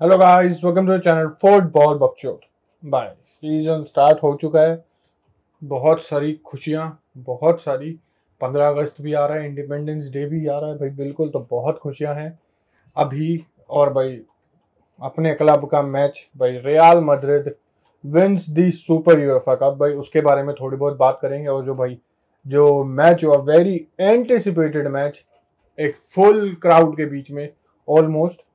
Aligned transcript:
Hello 0.00 0.16
guys 0.18 0.60
welcome 0.64 0.86
to 0.86 0.96
channel 0.98 1.26
football 1.40 1.98
Bakchod 1.98 2.40
bye 2.82 3.08
season 3.32 3.82
start 3.82 4.22
हो 4.22 4.32
चुका 4.40 4.60
है। 4.60 4.84
बहुत 5.62 6.02
सारी 6.02 6.32
खुशियाँ, 6.46 6.86
बहुत 7.16 7.60
सारी। 7.62 7.90
पंद्रह 8.40 8.68
अगस्त 8.68 9.02
भी 9.02 9.12
आ 9.12 9.26
रहा 9.26 9.38
है 9.38 9.46
इंडिपेंडेंस 9.46 10.08
डे 10.08 10.24
भी 10.26 10.46
आ 10.46 10.58
रहा 10.58 10.70
है। 10.70 10.78
भाई, 10.78 10.88
बिल्कुल 10.88 11.28
तो 11.28 11.46
बहुत 11.50 11.78
खुशियाँ 11.78 12.14
हैं। 12.14 12.38
अभी 12.96 13.44
और 13.70 13.92
भाई, 13.92 14.18
अपने 15.00 15.34
क्लब 15.34 15.68
का 15.68 15.82
मैच 15.82 16.26
भाई 16.36 16.58
Real 16.58 17.04
Madrid 17.04 17.54
wins 18.04 18.48
the 18.50 18.70
super 18.72 19.20
UEFA 19.20 19.54
cup 19.54 19.76
भाई, 19.80 19.92
उसके 19.92 20.20
बारे 20.20 20.42
में 20.42 20.54
थोड़ी 20.54 20.76
बहुत 20.76 20.96
बात 20.96 21.18
करेंगे 21.22 21.48
और 21.48 21.64
जो 21.64 21.74
भाई, 21.74 21.98
जो 22.46 22.84
मैच 22.84 23.24
हुआ 23.24 23.36
वेरी 23.46 23.86
एंटिसिपेटेड 24.00 24.88
मैच 24.88 25.24
एक 25.78 25.96
फुल 26.14 26.54
क्राउड 26.62 26.96
के 26.96 27.06
बीच 27.06 27.30
में 27.30 27.48
ऑलमोस्ट 27.88 28.46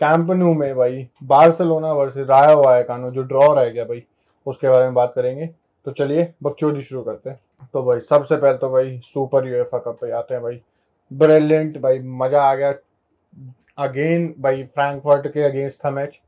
कैंपनू 0.00 0.54
में 0.54 0.74
भाई, 0.76 1.08
बार्सिलोना 1.24 1.92
वर्सेस 1.92 2.26
रायो 2.28 2.62
वायकानो, 2.62 3.10
जो 3.10 3.22
ड्रॉ 3.22 3.52
रह 3.54 3.68
गया 3.68 3.84
भाई, 3.84 4.04
उसके 4.46 4.68
बारे 4.68 4.84
में 4.84 4.94
बात 4.94 5.12
करेंगे। 5.16 5.46
तो 5.84 5.90
चलिए 5.90 6.32
बकचोदी 6.42 6.82
शुरू 6.82 7.02
करते 7.02 7.30
हैं। 7.30 7.40
तो 7.72 7.82
भाई, 7.82 8.00
सबसे 8.00 8.36
पहले 8.36 8.58
तो 8.58 8.70
भाई, 8.70 8.98
सुपर 9.04 9.46
यूएफा 9.48 9.78
कप 9.78 9.98
पे 10.00 10.10
आते 10.10 10.34
हैं 10.34 10.42
भाई। 10.42 10.60
ब्रिलियंट 11.12 11.80
भाई, 11.80 11.98
मज़ा 11.98 12.42
आ 12.42 12.54
गया। 12.54 12.74
अगेन 13.78 14.34
भाई 14.40 14.62
फ्रैंकफर्ट 14.64 15.26
के 15.28 15.42
अगेंस्ट 15.42 15.84
था 15.84 15.90
मैच 15.90 16.20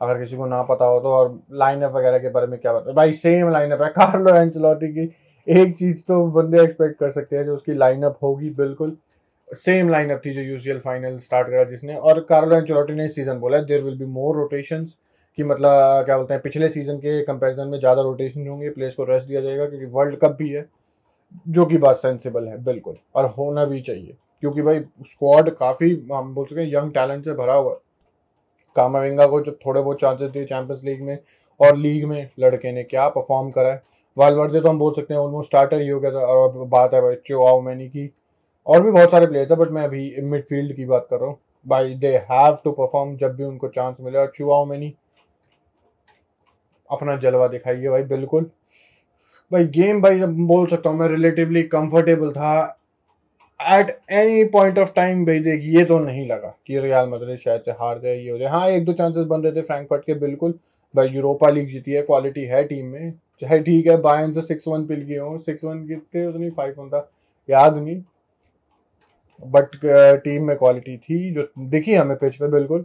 अगर 0.00 0.18
किसी 0.18 0.36
को 0.36 0.46
ना 0.46 0.62
पता 0.62 0.84
हो 0.84 1.00
तो 1.00 1.08
और 1.08 1.38
लाइनअप 1.52 1.92
वगैरह 1.92 2.18
के 2.18 2.28
बारे 2.28 2.46
में 2.46 2.58
क्या 2.60 2.72
बता 2.72 2.92
भाई 2.92 3.12
सेम 3.12 3.50
लाइनअप 3.50 3.82
है। 3.82 3.88
कार्लो 3.98 4.34
एंचलॉटी 4.34 4.88
की 4.88 5.14
एक 5.48 5.76
चीज़ 5.76 6.02
तो 6.02 6.26
बंदे 6.26 6.62
एक्सपेक्ट 6.62 6.98
कर 6.98 7.10
सकते 7.10 7.36
हैं 7.36 7.44
जो 7.44 7.54
उसकी 7.54 7.74
लाइनअप 7.74 8.18
होगी, 8.22 8.50
बिल्कुल। 8.50 8.96
सेम 9.56 9.88
लाइनअप 9.88 10.20
थी 10.26 10.34
जो 10.34 10.40
यूसीएल 10.42 10.78
फाइनल 10.80 11.18
स्टार्ट 11.20 11.48
करा 11.48 11.64
जिसने। 11.64 11.96
और 11.96 12.20
कार्लो 12.28 12.56
एंचलॉटी 12.56 12.94
ने 12.94 13.06
इस 13.06 13.14
सीज़न 13.14 13.38
बोला 13.40 13.58
है 13.58 13.64
there 13.66 13.82
will 13.82 13.98
be 13.98 14.06
more 14.06 14.36
rotation 14.36 14.86
कि 15.38 15.44
मतलब 15.44 16.04
क्या 16.04 16.16
बोलते 16.16 16.34
हैं, 16.34 16.42
पिछले 16.42 16.68
सीज़न 16.68 16.98
के 16.98 17.20
कंपैरिजन 17.22 17.68
में 17.68 17.78
ज़्यादा 17.78 18.02
रोटेशन 18.02 18.46
होंगे 18.48 18.70
प्लेयर्स 18.70 18.96
को 18.96 19.04
रेस्ट 19.04 19.26
दिया 19.28 19.40
जाएगा, 19.40 19.66
क्योंकि 19.66 19.86
वर्ल्ड 19.86 20.16
कप 20.18 20.36
भी 20.38 20.50
है, 20.50 20.64
जो 21.48 21.64
कि 21.66 21.78
बात 21.78 21.96
सेंसिबल 21.96 22.46
है, 22.48 22.62
बिल्कुल। 22.64 22.96
और 23.14 23.26
होना 23.28 23.64
भी 23.64 23.80
चाहिए, 23.82 24.16
क्योंकि 24.42 24.62
भाई 24.62 24.80
स्क्वाड 25.02 25.50
काफ़ी, 25.52 25.90
हम 26.12 26.34
बोल 26.34 26.46
सकते 26.46 26.60
हैं 26.60 26.68
यंग 26.68 26.92
टैलेंट 26.94 27.24
से 27.24 27.32
भरा 27.34 27.54
हुआ 27.54 27.72
है। 27.72 27.78
कामाविंगा 28.76 29.26
को 29.26 29.40
जो 29.40 29.52
थोड़े 29.56 29.80
बहुत 29.80 30.00
चांसेस 30.00 30.30
दिए 30.30 30.44
चैंपियंस 30.44 30.84
लीग 30.84 31.02
में, 31.02 31.18
और 31.60 31.76
लीग 31.76 32.04
में 32.04 32.28
लड़के 32.40 32.72
ने 32.72 32.82
क्या 32.84 33.08
परफॉर्म 33.10 33.50
करा 33.50 33.68
है। 33.68 33.82
वालवर्दे 34.16 34.60
तो 34.60 34.68
हम 34.68 34.78
बोल 34.78 34.94
सकते 34.94 35.14
हैं 35.14 35.20
ऑलमोस्ट 35.20 35.50
स्टार्टर 35.50 35.80
ही 35.80 35.88
हो 35.88 36.00
गया 36.00 36.10
था, 36.10 36.18
और 36.18 36.66
बात 36.68 36.94
है 36.94 37.00
भाई 37.02 37.14
चो 37.26 37.46
आओ 37.46 37.60
मैनी 37.60 37.88
की। 37.88 38.10
और 38.66 38.82
भी 38.82 38.90
बहुत 38.90 39.10
सारे 39.10 39.26
प्लेयर्स 39.26 39.50
है 39.50 39.56
बट 39.56 39.70
मैं 39.70 39.82
अभी 39.84 40.14
मिडफील्ड 40.22 40.74
की 40.76 40.84
बात 40.84 41.06
कर 41.10 41.16
रहा 41.16 41.28
हूँ। 41.28 41.38
भाई 41.66 41.94
दे 41.94 42.16
हैव 42.30 42.58
टू 42.64 42.70
परफॉर्म 42.72 43.16
जब 43.16 43.34
भी 43.36 43.44
उनको 43.44 43.68
चांस 43.68 43.96
मिले, 44.00 44.18
और 44.18 44.32
चुआओ 44.36 44.64
मैनी 44.66 44.94
अपना 46.90 47.16
जलवा 47.16 47.48
दिखाइए 47.48 47.88
भाई, 47.88 48.02
बिल्कुल। 48.04 48.50
भाई 49.50 49.64
गेम 49.66 50.00
भाई 50.02 50.20
बोल 50.24 50.66
सकता 50.66 50.90
हूँ, 50.90 50.98
मैं 50.98 51.08
रिलेटिवली 51.08 51.62
कंफर्टेबल 51.64 52.30
था। 52.32 52.80
At 53.60 53.98
any 54.12 54.44
point 54.50 54.78
of 54.78 54.92
time 54.94 55.24
भाई 55.26 55.40
देख 55.40 55.60
ये 55.64 55.84
तो 55.84 55.98
नहीं 55.98 56.26
लगा 56.28 56.54
कि 56.66 56.78
रियाल 56.80 57.08
मदरिद 57.08 57.38
शायद 57.38 57.62
से 57.64 57.70
हार 57.72 57.98
जाए, 57.98 58.16
ये 58.16 58.30
हो 58.30 58.38
जाए। 58.38 58.48
हाँ 58.48 58.68
एक 58.68 58.84
दो 58.84 58.92
चांसेस 58.92 59.26
बन 59.26 59.42
रहे 59.42 59.52
थे 59.52 59.62
फ्रैंकफर्ट 59.62 60.04
के, 60.04 60.14
बिल्कुल। 60.16 60.58
भाई 60.94 61.08
यूरोपा 61.08 61.48
लीग 61.50 61.68
जीती 61.68 61.92
है 61.92 62.02
क्वालिटी 62.02 62.44
है 62.44 62.64
टीम 62.64 62.86
में। 62.86 63.12
चाहे 63.40 63.58
ठीक 63.62 63.86
है 63.86 63.96
बायन 64.00 64.32
से 64.32 64.42
सिक्स 64.42 64.68
वन 64.68 64.86
पिल 64.86 65.00
गए 65.02 65.16
हो 65.16 65.38
सिक्स 65.38 65.64
वन 65.64 65.86
कितने, 65.86 66.26
उतनी 66.26 66.50
फाइव 66.50 66.74
वन 66.78 66.88
था। 66.90 67.08
याद 67.48 67.78
नहीं। 67.78 68.02
बट 69.40 69.76
टीम 70.24 70.44
में 70.44 70.56
क्वालिटी 70.56 70.96
थी 70.98 71.30
जो 71.34 71.48
दिखी 71.60 71.94
हमें 71.94 72.16
पिच 72.16 72.36
पे 72.36 72.48
बिल्कुल। 72.50 72.84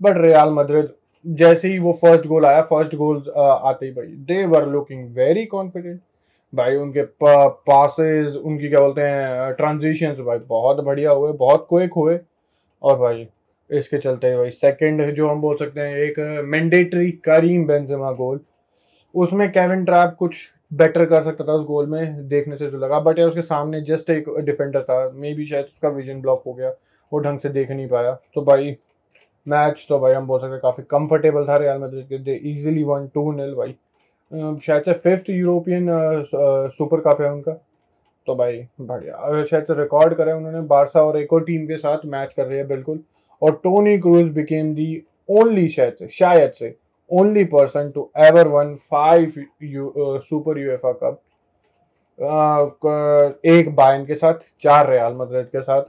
बट 0.00 0.16
रियाल 0.16 0.50
मद्रिद 0.52 0.92
जैसे 1.24 1.68
ही 1.68 1.78
वो 1.78 1.92
फ़र्स्ट 1.92 2.26
गोल 2.26 2.46
आया 2.46 2.62
फ़र्स्ट 2.62 2.94
गोल 2.94 3.22
आते 3.38 3.86
ही 3.86 3.92
भाई 3.92 4.06
they 4.26 4.44
were 4.46 4.66
looking 4.68 5.08
very 5.14 5.44
confident 5.46 6.00
भाई 6.52 6.76
उनके 6.76 7.02
पासेस 7.22 8.34
उनकी 8.36 8.68
क्या 8.68 8.80
बोलते 8.80 9.02
हैं 9.02 9.52
ट्रांजिशन 9.54 10.12
भाई 10.24 10.38
बहुत 10.38 10.80
बढ़िया 10.84 11.10
हुए, 11.10 11.32
बहुत 11.32 11.66
क्विक 11.68 11.92
हुए। 11.96 12.18
और 12.82 12.98
भाई, 12.98 13.26
इसके 13.70 13.98
चलते 13.98 14.36
भाई 14.36 14.50
सेकंड 14.50 15.10
जो 15.14 15.28
हम 15.28 15.40
बोल 15.40 15.56
सकते 15.56 15.80
हैं, 15.80 15.96
एक 15.96 16.18
मैंडेटरी 16.46 17.10
करीम 17.24 17.66
बेंजेमा 17.66 18.10
गोल 18.12 18.40
उसमें 19.14 19.48
केविन 19.52 19.84
ट्रैप 19.84 20.14
कुछ 20.18 20.36
बेटर 20.72 21.04
कर 21.04 21.22
सकता 21.22 21.44
था 21.44 21.52
उस 21.52 21.64
गोल 21.66 21.86
में 21.86 22.28
देखने 22.28 22.56
से 22.56 22.66
जो 22.70 22.78
लगा। 22.78 23.00
बट 23.00 23.18
यार 23.18 23.28
उसके 23.28 23.42
सामने 23.42 23.80
जस्ट 23.82 24.10
एक 24.10 24.28
डिफेंडर 24.40 24.82
था। 24.82 25.10
मे 25.10 25.34
बी 25.34 25.46
शायद 25.46 25.64
उसका 25.64 25.88
विजन 25.88 26.20
ब्लॉक 26.20 26.42
हो 26.46 26.52
गया। 26.54 26.70
वो 27.12 27.18
ढंग 27.18 27.38
से 27.38 27.48
देख 27.48 27.70
नहीं 27.70 27.88
पाया। 27.88 28.12
तो 28.34 28.42
भाई 28.42 28.76
मैच 29.46 29.86
तो 29.88 29.98
भाई 29.98 30.12
हम 30.12 30.26
बोल 30.26 30.40
सकते 30.40 30.58
काफ़ी 30.58 30.82
कंफर्टेबल 30.90 31.44
था 31.48 31.56
Real 31.56 31.78
Madrid 31.78 32.22
they 32.24 32.34
easily 32.44 32.82
won 32.84 33.06
two 33.14 33.30
nil 33.32 33.54
भाई। 33.54 33.76
शायद 34.60 34.82
से 34.82 34.92
फिफ्थ 34.94 35.30
यूरोपियन 35.30 35.86
सुपर 36.70 37.00
कप 37.00 37.20
है 37.20 37.30
उनका। 37.32 37.52
तो 38.26 38.34
भाई, 38.34 38.56
बढ़िया। 38.80 39.42
शायद 39.44 39.64
से 39.64 39.74
रिकॉर्ड 39.74 40.14
करे 40.14 40.32
उन्होंने 40.32 40.60
बारसा 40.68 41.02
और 41.02 41.18
एक 41.18 41.32
और 41.32 41.44
टीम 41.44 41.66
के 41.66 41.76
साथ 41.76 42.06
मैच 42.06 42.32
कर 42.32 42.46
रही 42.46 42.58
है, 42.58 42.66
बिल्कुल। 42.66 42.98
और 43.42 43.60
Toni 43.64 43.98
Kroos 43.98 44.28
became 44.30 44.74
the 44.74 45.02
only 45.30 45.68
शायद 45.68 45.96
से 45.98 46.08
शायद 46.08 46.52
से 46.52 46.74
only 47.10 47.44
person 47.46 47.92
to 47.92 48.10
ever 48.16 48.48
won 48.48 48.76
five 48.76 49.36
U, 49.62 49.92
uh, 49.96 50.20
super 50.22 50.58
UEFA 50.58 50.92
cup 51.02 51.22
एक 53.46 53.74
बायन 53.76 54.04
के 54.06 54.14
साथ 54.14 54.34
चार 54.60 54.90
रियाल 54.90 55.14
मद्रिद 55.14 55.46
के 55.46 55.62
साथ। 55.62 55.82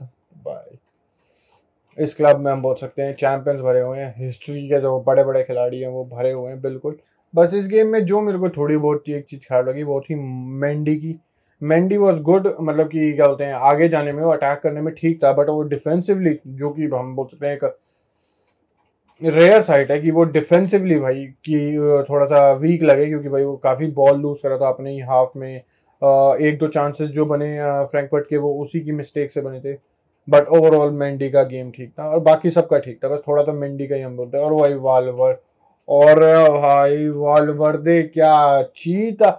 भाई 0.44 0.78
इस 1.98 2.14
क्लब 2.14 2.40
में 2.40 2.50
हम 2.52 2.62
बोल 2.62 2.74
सकते 2.74 3.02
हैं 3.02 3.14
चैंपियंस 3.14 3.60
भरे 3.60 3.80
हुए 3.80 3.98
हैं। 3.98 4.14
हिस्ट्री 4.18 4.68
के 4.68 4.80
जो 4.80 4.98
बड़े 5.06 5.24
बड़े 5.24 5.42
खिलाड़ी 5.44 5.80
हैं 5.80 5.88
वो 5.88 6.04
भरे 6.04 6.32
हुए 6.32 6.50
हैं 6.50 6.60
बिल्कुल। 6.62 6.96
बस 7.34 7.54
इस 7.54 7.66
गेम 7.68 7.88
में 7.92 8.04
जो 8.06 8.20
मेरे 8.20 8.38
को 8.38 8.48
थोड़ी 8.50 8.76
बहुत 8.76 9.08
एक 9.08 9.24
चीज़ 9.24 9.40
खराब 9.48 9.68
लगी 9.68 9.82
वो 9.82 10.00
थी 10.00 10.14
मेंडी 10.14 10.96
की। 10.96 11.18
मेंडी 11.62 11.96
वॉज़ 11.96 12.20
गुड 12.22 12.46
मतलब 12.60 12.88
कि 12.88 13.12
क्या 13.12 13.26
बोलते 13.26 13.44
हैं 13.44 13.54
आगे 13.54 13.88
जाने 13.88 14.12
में 14.12 14.22
वो 14.24 14.30
अटैक 14.32 14.60
करने 14.62 14.80
में 14.80 14.94
ठीक 14.94 15.22
था 15.24 15.32
बट 15.32 15.48
वो 15.48 15.62
डिफेंसिवली 15.68 16.38
जो 16.48 16.70
कि 16.70 16.84
हम 16.94 17.14
बोल 17.16 17.26
सकते 17.26 17.46
हैं 17.46 17.58
रेयर 19.22 19.62
साइट 19.62 19.90
है 19.90 19.98
कि 20.00 20.10
वो 20.10 20.24
डिफेंसिवली 20.24 20.98
भाई, 21.00 21.24
कि 21.24 22.04
थोड़ा 22.10 22.26
सा 22.26 22.50
वीक 22.52 22.82
लगे 22.82 23.06
क्योंकि 23.06 23.28
भाई 23.28 23.44
वो 23.44 23.56
काफ़ी 23.56 23.86
बॉल 23.92 24.20
लूज 24.20 24.40
करा 24.40 24.56
था 24.58 24.68
अपने 24.68 24.90
ही 24.90 25.00
हाफ़ 25.00 25.38
में। 25.38 25.54
एक 25.54 26.58
दो 26.60 26.66
चांसेस 26.68 27.08
जो 27.10 27.26
बने 27.26 27.56
फ्रैंकफर्ट 27.86 28.28
के, 28.28 28.36
वो 28.36 28.54
उसी 28.62 28.80
की 28.80 28.92
मिस्टेक 28.92 29.30
से 29.30 29.40
बने 29.40 29.60
थे। 29.60 29.76
बट 30.28 30.48
ओवरऑल 30.48 30.90
मेंडी 30.92 31.30
का 31.30 31.42
गेम 31.44 31.70
ठीक 31.70 31.90
था 31.98 32.08
और 32.08 32.20
बाकी 32.20 32.50
सबका 32.50 32.78
ठीक 32.78 32.98
था, 33.04 33.08
बस 33.08 33.22
थोड़ा 33.28 33.42
सा 33.42 33.52
मेंडी 33.52 33.86
का 33.86 33.96
ही 33.96 34.02
हम 34.02 34.16
बोलते 34.16 34.38
हैं। 34.38 34.44
और 34.44 34.54
भाई 34.54 34.74
वालवर 34.76 35.38
और 35.88 36.20
भाई 36.52 37.08
वालवर 37.08 37.76
दे 37.78 38.02
क्या 38.04 38.62
चीता। 38.76 39.30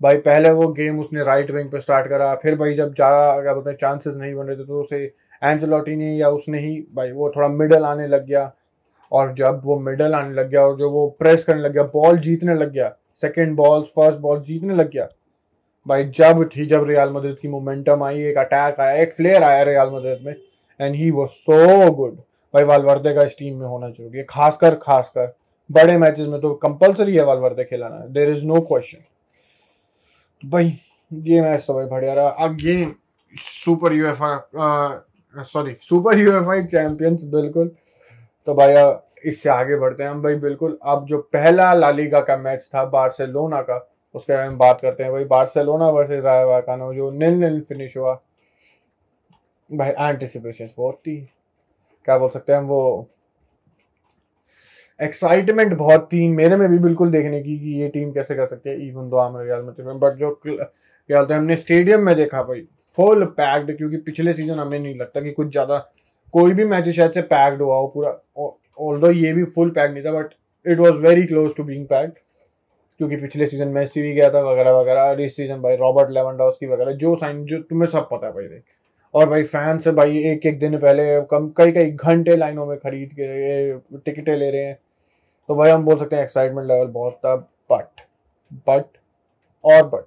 भाई 0.00 0.16
पहले 0.18 0.50
वो 0.50 0.68
गेम 0.72 1.00
उसने 1.00 1.24
राइट 1.24 1.50
विंग 1.50 1.70
पे 1.70 1.80
स्टार्ट 1.80 2.08
करा, 2.08 2.34
फिर 2.34 2.56
भाई 2.56 2.74
जब 2.74 2.92
जा, 2.92 3.40
क्या 3.42 3.54
बोलते 3.54 3.70
हैं 3.70 3.76
चांसेस 3.76 4.14
नहीं 4.16 4.34
बन 4.34 4.46
रहे 4.46 4.56
थे 4.56 4.64
तो 4.64 4.80
उसे 4.80 5.04
एंजलॉटी 5.42 5.96
ने 5.96 6.14
या 6.16 6.28
उसने 6.30 6.58
ही, 6.60 6.80
भाई 6.94 7.12
वो 7.12 7.32
थोड़ा 7.36 7.48
मिडल 7.48 7.84
आने 7.84 8.06
लग 8.06 8.26
गया। 8.26 8.52
और 9.12 9.32
जब 9.34 9.60
वो 9.64 9.78
मिडल 9.80 10.14
आने 10.14 10.34
लग 10.34 10.50
गया 10.50 10.62
और 10.62 10.76
जो 10.78 10.90
वो 10.90 11.06
प्रेस 11.18 11.44
करने 11.44 11.62
लग 11.62 11.72
गया 11.72 11.82
बॉल 11.94 12.18
जीतने 12.20 12.54
लग 12.54 12.72
गया 12.72 12.94
सेकेंड 13.20 13.56
बॉल 13.56 13.82
फ़र्स्ट 13.96 14.18
बॉल 14.20 14.40
जीतने 14.42 14.74
लग 14.74 14.90
गया। 14.90 15.08
भाई, 15.86 16.04
जब 16.06 16.48
थी, 16.48 16.66
जब 16.66 16.84
रियाल 16.88 17.10
मदद 17.12 17.36
की 17.42 17.48
मोमेंटम 17.48 18.02
आई, 18.04 18.22
एक 18.22 18.38
अटैक 18.38 18.80
आया, 18.80 18.92
एक 18.94 19.12
फ्लेयर 19.12 19.42
आया 19.42 19.62
रियाल 19.64 19.90
मदद 19.90 20.20
में 20.24 20.34
एंड 20.80 20.94
ही 20.94 21.10
वो 21.10 21.26
सो 21.28 21.90
गुड 21.92 22.16
भाई 22.54 22.64
वालवर्दे 22.64 23.14
का 23.14 23.22
इस 23.22 23.36
टीम 23.38 23.56
में 23.56 23.66
होना 23.66 23.88
ज़रूरी 23.88 24.18
है, 24.18 24.24
खासकर 24.24 24.74
खासकर 24.76 25.32
बड़े 25.70 25.96
मैचेस 25.98 26.26
में 26.28 26.40
तो 26.40 26.52
कंपलसरी 26.56 27.14
है 27.16 27.24
वालवर्दे 27.24 27.64
खिलाना 27.64 28.04
देर 28.08 28.30
इज़ 28.30 28.44
नो 28.44 28.60
क्वेश्चन 28.62 29.04
भाई, 30.42 30.72
ये 31.12 31.40
मैच 31.42 31.64
तो 31.66 31.74
भाई 31.74 31.86
बढ़िया 31.86 32.14
रहा। 32.14 32.28
अब 32.28 32.56
game 32.56 32.94
super 33.34 33.92
UEFA 33.92 35.42
sorry 35.44 35.76
super 35.82 36.18
UEFA 36.18 36.62
champions 36.64 37.22
बिल्कुल। 37.26 37.70
तो 38.48 38.54
भाई 38.54 38.74
इससे 39.24 39.48
आगे 39.50 39.76
बढ़ते 39.76 40.02
हैं 40.02 40.10
हम। 40.10 40.22
भाई, 40.22 40.34
बिल्कुल, 40.36 40.78
अब 40.82 41.04
जो 41.06 41.18
पहला 41.32 41.72
लालीगा 41.74 42.20
का 42.20 42.36
मैच 42.36 42.68
था 42.74 42.84
बार्सिलोना 42.84 43.60
का, 43.62 43.76
उसके 44.14 44.32
बारे 44.34 44.48
में 44.48 44.56
बात 44.58 44.80
करते 44.82 45.02
हैं। 45.02 45.12
भाई, 45.12 45.24
बार्सिलोना 45.24 45.88
वर्सेस 45.88 46.22
राय 46.24 46.62
जो 46.94 47.10
नील 47.10 47.34
नील 47.34 47.60
फिनिश 47.60 47.96
हुआ। 47.96 48.14
भाई 49.70 49.90
एंटिसिपेशन 49.90 50.68
बहुत 50.76 50.94
थी। 50.96 51.16
क्या 52.06 52.16
बोल 52.18 52.28
सकते 52.28 52.52
हैं 52.52 52.60
वो 52.60 53.08
एक्साइटमेंट 55.00 55.74
बहुत 55.74 56.08
थी। 56.12 56.26
मेरे 56.28 56.56
में 56.56 56.68
भी 56.68 56.78
बिल्कुल 56.78 57.10
देखने 57.10 57.40
की 57.42 57.58
कि 57.58 57.80
ये 57.80 57.88
टीम 57.88 58.12
कैसे 58.12 58.34
कर 58.34 58.46
सकती 58.46 58.70
है 58.70 58.88
इवन 58.88 59.10
दो 59.10 59.16
आम 59.16 59.36
रियल 59.36 59.84
में 59.84 59.98
बट 59.98 60.14
जो 60.14 60.30
क्या 60.44 61.18
बोलते 61.18 61.34
हैं, 61.34 61.40
हमने 61.40 61.56
स्टेडियम 61.56 62.06
में 62.06 62.14
देखा 62.16 62.42
भाई 62.42 62.66
फुल 62.98 63.24
पैक्ड 63.38 63.76
क्योंकि 63.76 63.96
पिछले 63.96 64.32
सीज़न 64.32 64.58
हमें 64.58 64.78
नहीं 64.78 64.94
लगता 64.94 65.20
कि 65.20 65.32
कुछ 65.32 65.50
ज़्यादा 65.50 65.78
कोई 66.34 66.52
भी 66.54 66.64
मैच 66.66 66.88
शायद 66.88 67.12
से 67.12 67.22
पैक्ड 67.24 67.62
हुआ 67.62 67.76
हो, 67.76 67.86
पूरा 67.88 68.10
ऑल 68.78 69.16
ये 69.16 69.32
भी 69.32 69.44
फुल 69.46 69.70
पैक 69.70 69.90
नहीं 69.90 70.04
था 70.04 70.12
but 70.12 70.34
it 70.66 70.78
was 70.78 70.96
very 71.02 71.26
close 71.26 71.54
to 71.56 71.64
being 71.64 71.86
packed, 71.86 72.12
क्योंकि 73.00 73.16
पिछले 73.16 73.46
सीज़न 73.46 73.68
मैसी 73.70 74.02
भी 74.02 74.12
गया 74.14 74.30
था, 74.30 74.40
वगैरह 74.42 74.70
वगैरह 74.72 75.22
इस 75.24 75.36
सीज़न 75.36 75.60
भाई 75.62 75.76
रॉबर्ट 75.76 76.10
लेवनडॉस 76.10 76.56
की 76.60 76.66
वगैरह, 76.66 76.92
जो 76.92 77.14
साइन 77.16 77.44
जो 77.44 77.58
तुम्हें 77.60 77.88
सब 77.90 78.08
पता 78.10 78.26
है 78.26 78.32
भाई, 78.32 78.44
देख। 78.44 78.62
और 79.14 79.28
भाई 79.28 79.42
फैंस 79.44 79.88
भाई 79.90 80.18
एक 80.26 80.46
एक 80.46 80.58
दिन 80.58 80.78
पहले 80.78 81.20
कम 81.30 81.48
कई 81.56 81.72
कई 81.72 81.90
घंटे 81.90 82.36
लाइनों 82.36 82.66
में 82.66 82.76
खरीद 82.78 83.10
के 83.12 83.98
टिकटें 84.00 84.36
ले 84.36 84.50
रहे 84.50 84.62
हैं। 84.62 84.78
तो 85.48 85.54
भाई 85.54 85.70
हम 85.70 85.84
बोल 85.84 85.98
सकते 85.98 86.16
हैं 86.16 86.22
एक्साइटमेंट 86.22 86.68
लेवल 86.68 86.86
बहुत 86.92 87.14
था 87.16 87.34
बट 87.70 88.00
बट 88.68 88.84
और 89.64 89.82
बट 89.88 90.04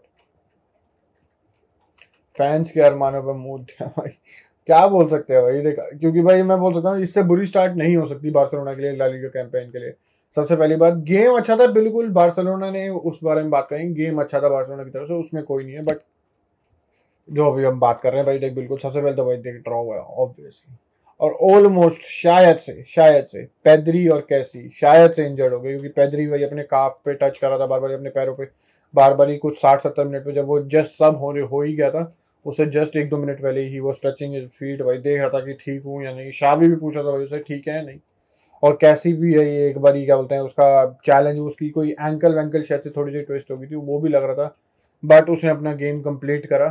फैंस 2.36 2.72
के 2.72 2.82
अरमानों 2.82 3.22
पर 3.24 3.34
मूड 3.36 3.62
दिया 3.62 3.88
भाई। 3.90 4.18
क्या 4.68 4.86
बोल 4.88 5.08
सकते 5.08 5.34
हैं 5.34 5.42
भाई? 5.44 5.62
देखा, 5.62 5.84
क्योंकि 5.92 6.22
भाई 6.22 6.44
मैं 6.44 6.58
बोल 6.60 6.74
सकता 6.74 6.90
हूँ, 6.90 7.02
इससे 7.02 7.24
बुरी 7.24 7.46
स्टार्ट 7.46 7.76
नहीं 7.78 7.96
हो 7.98 8.06
सकती 8.08 8.32
बार्सिलोना 8.32 8.74
के 8.74 8.82
लिए 8.82 8.96
लालीगा 8.96 9.28
कैंपेन 9.30 9.70
के 9.72 9.80
लिए। 9.80 9.94
सबसे 10.36 10.56
पहली 10.56 10.76
बात 10.76 10.94
गेम 11.06 11.38
अच्छा 11.38 11.56
था, 11.58 11.68
बिल्कुल 11.70 12.10
बार्सिलोना 12.12 12.70
ने 12.72 12.88
उस 12.90 13.20
बारे 13.24 13.42
में 13.42 13.50
बात 13.52 13.68
करेंगे 13.70 13.94
गेम 13.96 14.22
अच्छा 14.22 14.42
था 14.42 14.50
बार्सिलोना 14.50 14.84
की 14.84 14.90
तरफ़ 14.90 15.08
से, 15.08 15.14
उसमें 15.14 15.44
कोई 15.44 15.64
नहीं 15.64 15.76
है 15.76 15.84
बट 15.84 15.98
जो 17.30 17.52
अभी 17.52 17.64
हम 17.64 17.80
बात 17.80 18.00
कर 18.02 18.10
रहे 18.10 18.18
हैं 18.18 18.26
भाई, 18.26 18.40
देख, 18.40 18.54
बिल्कुल, 18.54 18.78
सबसे 18.78 19.02
पहले 19.02 19.16
तो 19.16 19.26
भाई, 19.26 19.38
देख 19.38 19.56
ड्रॉ 19.64 19.82
हुआ 19.84 19.98
ऑब्वियसली 19.98 20.76
और 21.20 21.32
ऑलमोस्ट 21.52 22.02
शायद 22.04 22.58
से 22.58 22.84
शायद 22.88 23.26
से 23.26 23.44
पैदरी 23.66 24.08
और 24.08 24.26
कैसी 24.30 24.70
शायद 24.76 25.12
से 25.14 25.26
इंजर्ड 25.26 25.54
हो 25.54 25.60
गए, 25.60 25.72
क्योंकि 25.72 25.90
पैदरी 25.90 26.28
भाई 26.28 26.44
अपने 26.44 26.64
काफ 26.64 27.00
पे 27.06 27.14
टच 27.14 27.38
कर 27.38 27.50
रहा 27.50 27.60
था, 27.60 27.66
बार 27.66 27.80
बार 27.80 27.92
अपने 27.92 28.10
पैरों 28.10 28.36
पे, 28.36 28.48
बार 28.94 29.14
बार 29.14 29.30
ही 29.30 29.38
कुछ 29.38 29.58
साठ 29.58 29.82
सत्तर 29.82 30.06
मिनट 30.06 30.26
पे 30.26 30.32
जब 30.34 30.46
वो 30.48 30.60
जस्ट 30.70 30.92
सब 30.94 31.18
हो 31.18 31.32
हो 31.48 31.62
ही 31.62 31.76
गया 31.76 31.90
था 31.92 32.04
उसे 32.46 32.66
जस्ट 32.66 32.96
एक 32.96 33.10
दो 33.10 33.18
मिनट 33.18 33.42
पहले 33.42 33.62
ही 33.62 33.80
वो 33.80 33.94
स्ट्रेचिंग 33.94 34.48
फीट 34.50 34.82
भाई 34.82 34.98
देख 34.98 35.20
रहा 35.20 35.30
था 35.30 35.40
कि 35.40 35.54
ठीक 35.54 35.84
हूँ 35.84 36.04
या 36.04 36.14
नहीं। 36.14 36.32
शावी 36.32 36.68
भी 36.68 36.76
पूछा 36.76 37.00
था 37.00 37.12
भाई 37.12 37.24
उसे, 37.24 37.40
ठीक 37.40 37.68
है 37.68 37.86
नहीं? 37.86 38.00
और 38.64 38.78
कैसी 38.82 39.14
भी 39.14 39.34
है 39.34 39.46
ये 39.46 39.68
एक 39.70 39.78
बार 39.78 39.96
ही 39.96 40.06
क्या 40.06 40.16
बोलते 40.16 40.36
हैं, 40.36 40.42
उसका 40.42 41.00
चैलेंज 41.06 41.40
उसकी 41.40 41.70
कोई 41.70 41.92
एंकल 41.92 42.36
वैंकल 42.36 42.64
शायद 42.64 42.82
से 42.82 42.90
थोड़ी 42.90 43.14
सी 43.14 43.22
ट्विस्ट 43.22 43.52
हो 43.52 43.58
गई 43.58 43.68
थी, 43.68 43.76
वो 43.76 44.00
भी 44.00 44.10
लग 44.10 44.24
रहा 44.24 44.34
था। 44.36 44.56
बट 45.04 45.30
उसने 45.30 45.50
अपना 45.50 45.74
गेम 45.74 46.02
कंप्लीट 46.02 46.46
करा। 46.46 46.68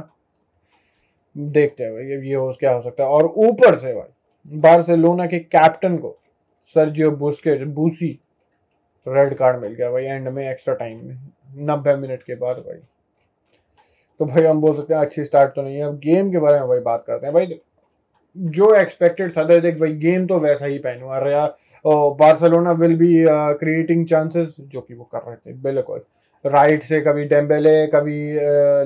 देखते 1.36 1.84
हैं 1.84 1.92
भाई, 1.92 2.28
ये 2.28 2.34
हो, 2.34 2.52
क्या 2.60 2.72
हो 2.72 2.82
सकता 2.82 3.02
है। 3.02 3.08
और 3.08 3.26
ऊपर 3.26 3.78
से 3.78 3.94
भाई 3.94 4.58
बार्सिलोना 4.58 5.26
के 5.26 5.38
कैप्टन 5.38 5.96
को 5.96 6.16
Sergio 6.76 7.10
Busquets 7.10 7.62
Busi 7.68 8.18
red 9.06 9.34
card 9.34 9.60
मिल 9.60 9.72
गया 9.72 9.90
भाई 9.90 10.04
एंड 10.04 10.28
में 10.28 10.48
एक्स्ट्रा 10.50 10.74
टाइम 10.74 11.04
में। 11.06 11.18
नब्बे 11.66 11.94
मिनट 11.96 12.22
के 12.22 12.34
बाद 12.34 12.56
भाई। 12.56 12.80
तो 14.20 14.26
भाई 14.26 14.44
हम 14.44 14.60
बोल 14.60 14.76
सकते 14.76 14.94
हैं, 14.94 15.00
अच्छी 15.00 15.24
स्टार्ट 15.24 15.54
तो 15.54 15.62
नहीं 15.62 15.76
है। 15.76 15.82
अब 15.82 15.98
गेम 15.98 16.30
के 16.32 16.38
बारे 16.38 16.58
में 16.60 16.68
भाई 16.68 16.80
बात 16.80 17.04
करते 17.06 17.26
हैं। 17.26 17.34
भाई, 17.34 17.58
जो 18.36 18.74
एक्सपेक्टेड 18.74 19.36
था, 19.36 19.44
देख 19.44 19.78
भाई 19.80 19.92
गेम 19.98 20.26
तो 20.26 20.38
वैसा 20.40 20.66
ही 20.66 20.78
पहन। 20.78 21.00
रहा 21.24 21.46
Barcelona 22.14 22.72
will 22.72 22.96
be 22.96 23.12
creating 23.58 24.06
chances 24.06 24.54
जो 24.60 24.80
कि 24.80 24.94
वो 24.94 25.04
कर 25.14 25.18
रहे 25.20 25.36
थे, 25.36 25.52
बिल्कुल। 25.62 26.00
राइट 26.44 26.82
से 26.82 27.00
कभी 27.00 27.24
डेम्बेले 27.26 27.86
कभी 27.86 28.16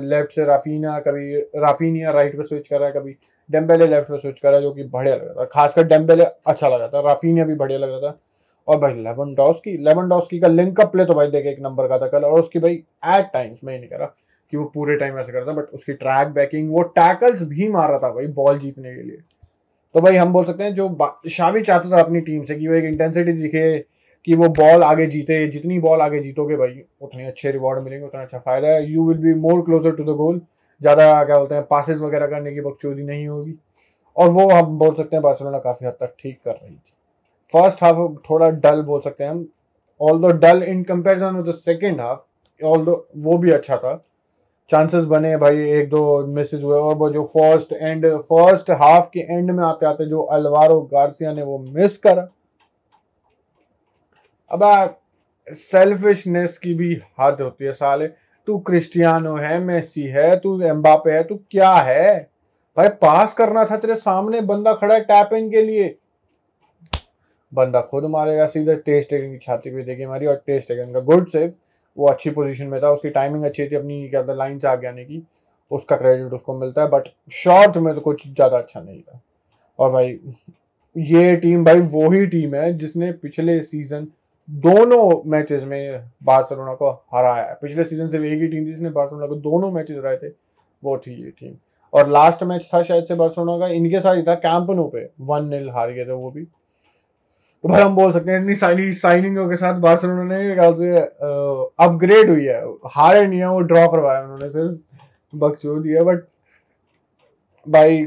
लेफ़्ट 0.07 0.31
से 0.31 0.45
राफीना 0.45 0.97
कभी 0.99 1.35
राफीनिया 1.57 2.11
राइट 2.11 2.37
पे 2.37 2.43
स्विच 2.43 2.67
कर 2.67 2.79
रहा 2.79 2.87
है, 2.87 2.93
कभी 2.93 3.15
डेम्बेले 3.49 3.87
लेफ़्ट 3.87 4.09
पे 4.09 4.17
स्विच 4.17 4.39
कर 4.39 4.49
रहा 4.49 4.57
है, 4.57 4.61
जो 4.63 4.71
कि 4.71 4.83
बढ़िया 4.85 5.15
लग 5.15 5.23
रहा 5.23 5.33
था। 5.35 5.45
खासकर 5.51 5.83
डेम्बेले 5.87 6.23
अच्छा 6.23 6.67
लग 6.67 6.79
रहा 6.79 6.87
था। 6.87 7.07
राफीनिया 7.07 7.45
भी 7.45 7.55
बढ़िया 7.55 7.79
लग 7.79 7.89
रहा 7.89 7.99
था। 8.01 8.17
और 8.67 8.77
भाई 8.79 8.93
लेवन 8.95 9.33
डॉस्की 9.35 9.77
लेवन 9.85 10.09
डॉस्की 10.09 10.39
का 10.39 10.47
लिंक 10.47 10.79
अप 10.81 10.91
प्ले 10.91 11.05
तो 11.05 11.13
भाई, 11.13 11.27
देखे, 11.27 11.49
एक 11.49 11.59
नंबर 11.61 11.87
का 11.87 11.97
था 11.99 12.07
कल। 12.07 12.23
और 12.23 12.39
उसकी 12.39 12.59
भाई 12.59 12.73
एट 12.73 13.31
टाइम्स 13.33 13.59
मैं 13.63 13.79
नहीं 13.79 13.89
करा 13.89 14.13
कि 14.53 14.57
वो 14.57 14.65
पूरे 14.65 14.95
टाइम 14.97 15.17
ऐसे 15.19 15.31
करता 15.31 15.51
बट 15.53 15.69
उसकी 15.73 15.93
ट्रैक 15.93 16.27
बैकिंग 16.33 16.71
वो 16.71 16.81
टैकल्स 16.95 17.43
भी 17.43 17.67
मार 17.69 17.89
रहा 17.89 17.99
था 17.99 18.11
भाई 18.13 18.27
बॉल 18.35 18.59
जीतने 18.59 18.95
के 18.95 19.01
लिए। 19.01 19.17
तो 19.95 20.01
भाई 20.01 20.15
हम 20.15 20.33
बोल 20.33 20.45
सकते 20.45 20.63
हैं, 20.63 20.73
जो 20.73 20.97
शावी 21.29 21.61
चाहता 21.61 21.89
था 21.91 21.99
अपनी 21.99 22.21
टीम 22.21 22.43
से 22.43 22.55
कि 22.55 22.67
वो 22.67 22.73
एक 22.73 22.83
इंटेंसिटी 22.85 23.31
दिखे, 23.33 23.77
कि 24.27 24.35
वो 24.35 24.47
बॉल 24.49 24.83
आगे 24.83 25.05
जीते, 25.07 25.47
जितनी 25.47 25.77
बॉल 25.79 26.01
आगे 26.01 26.19
जीतोगे 26.19 26.55
भाई, 26.57 26.81
उतने 27.01 27.25
अच्छे 27.27 27.51
रिवॉर्ड 27.51 27.83
मिलेंगे, 27.83 28.05
उतना 28.05 28.21
अच्छा 28.21 28.39
फ़ायदा 28.39 28.67
है। 28.67 28.85
You 28.91 29.07
will 29.07 29.17
be 29.17 29.33
more 29.39 29.61
closer 29.65 29.95
to 29.95 30.03
the 30.03 30.15
goal 30.17 30.41
ज़्यादा 30.81 31.23
क्या 31.23 31.37
बोलते 31.37 31.55
हैं 31.55 31.63
पासिस 31.65 31.97
वगैरह 31.99 32.27
करने 32.27 32.53
की 32.53 32.61
बकचोदी 32.61 33.03
नहीं 33.03 33.27
होगी। 33.27 33.55
और 34.17 34.29
वो 34.29 34.49
हम 34.49 34.77
बोल 34.79 34.93
सकते 34.95 35.15
हैं, 35.15 35.21
बार्सिलोना 35.23 35.57
काफ़ी 35.59 35.85
हद 35.87 35.93
तक 35.99 36.13
ठीक 36.19 36.39
कर 36.45 36.51
रही 36.53 36.71
थी। 36.71 36.93
फ़र्स्ट 37.53 37.83
हाफ़ 37.83 37.97
थोड़ा 38.29 38.49
डल 38.49 38.81
बोल 38.83 39.01
सकते 39.01 39.23
हैं 39.23 39.31
हम। 39.31 39.47
Although 40.21 40.31
dull 40.39 40.63
in 40.63 40.83
comparison 40.83 41.35
with 41.35 41.45
the 41.45 41.55
second 41.55 42.01
half 42.01 42.65
although 42.85 43.07
वो 43.17 43.37
भी 43.37 43.51
अच्छा 43.51 43.77
था। 43.77 43.93
चांसेस 44.69 45.03
बने 45.03 45.37
भाई, 45.37 45.57
एक 45.71 45.89
दो 45.89 46.25
मिसेज 46.27 46.63
हुए। 46.63 46.79
और 46.79 46.95
वो 46.95 47.09
जो 47.09 47.23
फ़र्स्ट 47.23 47.73
एंड 47.73 48.05
फ़र्स्ट 48.21 48.71
हाफ़ 48.71 49.09
के 49.13 49.19
एंड 49.19 49.51
में 49.51 49.63
आते 49.63 49.85
आते 49.85 50.05
जो 50.05 50.21
अलवारो 50.21 50.81
गार्सिया 50.81 51.33
ने 51.33 51.43
वो 51.43 51.57
मिस 51.59 51.97
करा। 51.97 52.27
अब 54.51 54.99
सेल्फिशनेस 55.47 56.57
की 56.57 56.73
भी 56.73 56.93
हद 57.19 57.41
होती 57.41 57.65
है 57.65 57.73
साले। 57.73 58.07
तू 58.47 58.57
क्रिस्टियानो 58.59 59.35
है 59.35 59.59
मेसी 59.59 60.03
है, 60.03 60.39
तू 60.39 60.61
एम्बापे 60.61 61.11
है, 61.11 61.23
तू 61.23 61.35
क्या 61.51 61.73
है? 61.73 62.29
भाई 62.77 62.87
पास 62.87 63.33
करना 63.33 63.65
था 63.65 63.77
तेरे 63.77 63.95
सामने, 63.95 64.41
बंदा 64.41 64.73
खड़ा 64.73 64.95
है 64.95 65.01
टैप 65.01 65.33
इन 65.33 65.49
के 65.51 65.61
लिए। 65.61 65.95
बंदा 67.53 67.81
खुद 67.81 68.05
मारेगा, 68.05 68.45
सीधे 68.47 68.75
टेस्ट 68.75 69.09
टेकन 69.09 69.31
की 69.31 69.37
छाती 69.37 69.69
पे 69.69 69.83
देखी 69.83 70.05
मारी 70.05 70.25
और 70.25 70.43
टेस्ट 70.47 70.67
टेकन 70.67 70.93
का 70.93 70.99
गुड 70.99 71.27
सेव 71.27 71.53
वो 71.97 72.07
अच्छी 72.07 72.29
पोजीशन 72.31 72.67
में 72.67 72.81
था, 72.81 72.89
उसकी 72.89 73.09
टाइमिंग 73.11 73.43
अच्छी 73.45 73.67
थी 73.67 73.75
अपनी, 73.75 74.07
क्या 74.09 74.23
था 74.23 74.33
लाइन 74.33 74.59
से 74.59 74.67
आगे 74.67 74.87
आने 74.87 75.05
की, 75.05 75.21
उसका 75.71 75.95
क्रेडिट 75.97 76.33
उसको 76.33 76.59
मिलता 76.59 76.81
है 76.81 76.87
बट 76.89 77.07
शॉर्ट 77.33 77.77
में 77.77 77.93
तो 77.95 78.01
कुछ 78.01 78.27
ज़्यादा 78.27 78.57
अच्छा 78.57 78.81
नहीं 78.81 79.01
था। 79.01 79.21
और 79.79 79.91
भाई, 79.91 80.19
ये 80.95 81.35
टीम 81.37 81.63
भाई, 81.65 81.79
वो 81.79 82.09
ही 82.11 82.25
टीम 82.27 82.55
है 82.55 82.71
जिसने 82.77 83.11
पिछले 83.13 83.61
सीज़न 83.63 84.07
दोनों 84.49 85.21
मैचेस 85.27 85.63
में 85.63 86.03
बार्सिलोना 86.23 86.73
को 86.73 86.89
हराया 87.13 87.43
है। 87.43 87.57
पिछले 87.61 87.83
सीज़न 87.83 88.09
से 88.09 88.17
एक 88.25 88.41
ही 88.41 88.47
टीम 88.47 88.65
जिसने 88.65 88.89
बार्सिलोना 88.91 89.27
को 89.27 89.35
दोनों 89.37 89.71
मैचेस 89.71 89.97
हराए 89.97 90.17
थे, 90.17 90.27
वो 90.83 90.97
थी 90.97 91.13
ये 91.15 91.31
टीम 91.31 91.53
और 91.93 92.09
लास्ट 92.09 92.43
मैच 92.43 92.69
था 92.73 92.81
शायद 92.83 93.05
से 93.05 93.15
बार्सिलोना 93.15 93.57
का, 93.59 93.67
इनके 93.67 93.99
साथ 93.99 94.15
ही 94.15 94.23
था 94.23 94.35
कैंपनो 94.35 94.87
पे 94.87 95.09
वन 95.21 95.47
नील 95.47 95.69
हार 95.69 95.91
गए 95.91 96.05
थे 96.05 96.11
वो 96.11 96.31
भी। 96.31 96.47
तो 97.65 97.69
भाई 97.69 97.81
हम 97.81 97.95
बोल 97.95 98.11
सकते 98.11 98.31
हैं, 98.31 98.39
इतनी 98.39 98.55
साइनिंग 98.55 98.91
साइनिंगों 98.93 99.47
के 99.49 99.55
साथ 99.55 99.79
बार्सिलोना 99.81 100.23
ने 100.25 100.55
से 100.77 100.99
अपग्रेड 101.83 102.29
हुई 102.29 102.43
है। 102.45 102.59
हारे 102.87 103.25
नहीं 103.27 103.39
है, 103.39 103.49
वो 103.49 103.59
ड्रॉ 103.61 103.87
करवाया 103.87 104.21
उन्होंने, 104.23 104.49
सिर्फ़ 104.49 105.37
बकचोद 105.37 105.81
दिया 105.83 106.03
बट 106.03 106.19
भाई 107.67 107.97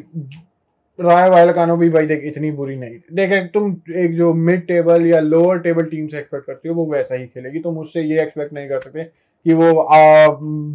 राय 0.99 1.15
वायल 1.15 1.31
वायलकानो 1.31 1.77
भी 1.77 1.89
भाई 1.91 2.07
देख, 2.07 2.23
इतनी 2.25 2.51
बुरी 2.53 2.77
नहीं 2.77 2.99
देखे 3.15 3.41
तुम, 3.49 3.77
एक 3.95 4.15
जो 4.17 4.33
मिड 4.35 4.67
टेबल 4.67 5.07
या 5.07 5.21
लोअर 5.21 5.59
टेबल 5.59 5.85
टीम 5.87 6.07
से 6.07 6.19
एक्सपेक्ट 6.19 6.47
करती 6.47 6.69
हो, 6.69 6.75
वो 6.75 6.87
वैसा 6.93 7.15
ही 7.15 7.27
खेलेगी। 7.27 7.61
तुम 7.61 7.79
उससे 7.79 8.03
ये 8.03 8.23
एक्सपेक्ट 8.23 8.53
नहीं 8.53 8.69
कर 8.69 8.81
सकते 8.81 9.05
कि 9.05 9.55
वो 9.55 9.89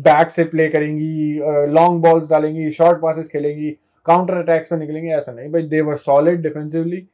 बैक 0.04 0.32
से 0.32 0.44
प्ले 0.46 0.68
करेंगी 0.70 1.40
लॉन्ग 1.74 2.02
बॉल्स 2.04 2.30
डालेंगी 2.30 2.70
शॉर्ट 2.74 3.02
पासिस 3.02 3.28
खेलेंगी 3.30 3.72
काउंटर 4.06 4.34
अटैक्स 4.36 4.70
पर 4.70 4.78
निकलेंगे, 4.78 5.10
ऐसा 5.10 5.32
नहीं। 5.32 5.52
भाई 5.52 5.64
they 5.64 5.82
were 5.82 5.96
solid 5.98 6.42
defensively 6.42 7.06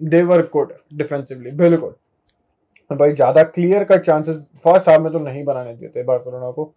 they 0.00 0.22
were 0.22 0.42
good 0.52 0.72
defensively 0.94 1.50
बिल्कुल 1.52 1.94
भाई, 2.90 3.12
ज़्यादा 3.12 3.42
clear 3.44 3.84
cut 3.84 4.00
chances 4.02 4.36
first 4.64 4.88
half 4.88 5.00
में 5.02 5.12
तो 5.12 5.18
नहीं 5.20 5.44
बनाने 5.44 5.74
देते 5.74 6.02
बार्सिलोना 6.02 6.50
को। 6.50 6.72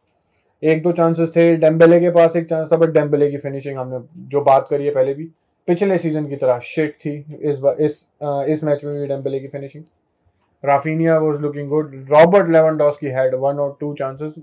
एक 0.63 0.81
दो 0.83 0.91
चांसेस 0.91 1.29
थे 1.35 1.55
डेम्बेले 1.57 1.99
के 1.99 2.09
पास 2.11 2.35
एक 2.35 2.47
चांस 2.49 2.71
था 2.71 2.77
बट 2.77 2.89
डेम्बेले 2.93 3.29
की 3.31 3.37
फिनिशिंग 3.39 3.77
हमने 3.77 3.99
जो 4.29 4.41
बात 4.43 4.67
करी 4.69 4.85
है 4.85 4.93
पहले 4.93 5.13
भी, 5.13 5.23
पिछले 5.67 5.97
सीज़न 5.97 6.27
की 6.27 6.35
तरह 6.35 6.59
शिट 6.63 6.95
थी 6.95 7.13
इस 7.41 7.61
इस 7.79 8.05
इस 8.49 8.63
मैच 8.63 8.83
में 8.83 8.93
भी 8.93 9.07
डेम्बेले 9.07 9.39
की 9.39 9.47
finishing 9.47 9.83
Raphinha 10.63 11.17
was 11.19 11.39
looking 11.41 11.69
good 11.69 11.93
Robert 12.11 12.49
Lewandowski 12.97 13.07
had 13.09 13.35
one 13.35 13.59
और 13.59 13.75
टू 13.79 13.93
चांसेस 13.93 14.35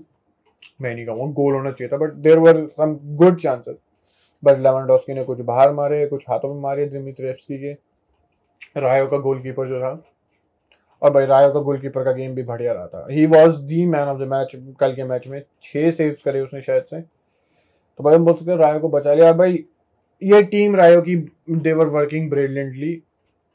मैं 0.81 0.93
नहीं 0.95 1.05
कहूँगा 1.05 1.31
गोल 1.33 1.53
होना 1.53 1.71
चाहिए 1.71 1.91
था 1.93 1.97
but 1.97 2.13
there 2.23 2.39
were 2.39 2.65
some 2.77 2.97
good 3.17 3.39
chances 3.39 3.75
but 4.43 4.59
Lewandowski 4.59 5.13
ने 5.13 5.23
कुछ 5.23 5.39
बाहर 5.41 5.71
मारे, 5.73 6.05
कुछ 6.07 6.23
हाथों 6.29 6.53
में 6.53 6.61
मारे 6.61 6.85
दिमित्रेवस्की 6.87 7.57
के। 7.57 7.73
रायो 8.77 9.07
का 9.07 9.17
गोलकीपर 9.17 9.67
जो 9.67 9.79
था। 9.79 10.03
और 11.01 11.11
भाई, 11.11 11.25
रायो 11.25 11.51
का 11.53 11.59
गोलकीपर 11.59 12.03
का 12.03 12.11
गेम 12.11 12.35
भी 12.35 12.43
बढ़िया 12.43 12.73
रहा 12.73 12.87
था। 12.87 13.07
He 13.11 13.25
was 13.25 13.61
the 13.61 13.85
man 13.85 14.07
of 14.07 14.17
the 14.17 14.21
match 14.21 14.51
कल 14.79 14.93
के 14.95 15.03
मैच 15.03 15.27
में। 15.27 15.41
छः 15.61 15.91
सेव्स 15.91 16.23
करे 16.23 16.41
उसने 16.41 16.61
शायद 16.61 16.83
से। 16.83 17.01
तो 17.01 18.03
भाई, 18.03 18.15
हम 18.15 18.25
बोल 18.25 18.33
सकते 18.33 18.51
हैं 18.51 18.57
रायो 18.57 18.79
को 18.79 18.89
बचा 18.89 19.13
लिया। 19.13 19.33
भाई, 19.33 19.65
ये 20.23 20.43
टीम 20.43 20.75
रायो 20.75 21.01
की 21.01 21.15
देवर 21.49 21.85
वर्किंग 21.85 22.29
ब्रिलियंटली 22.29 23.03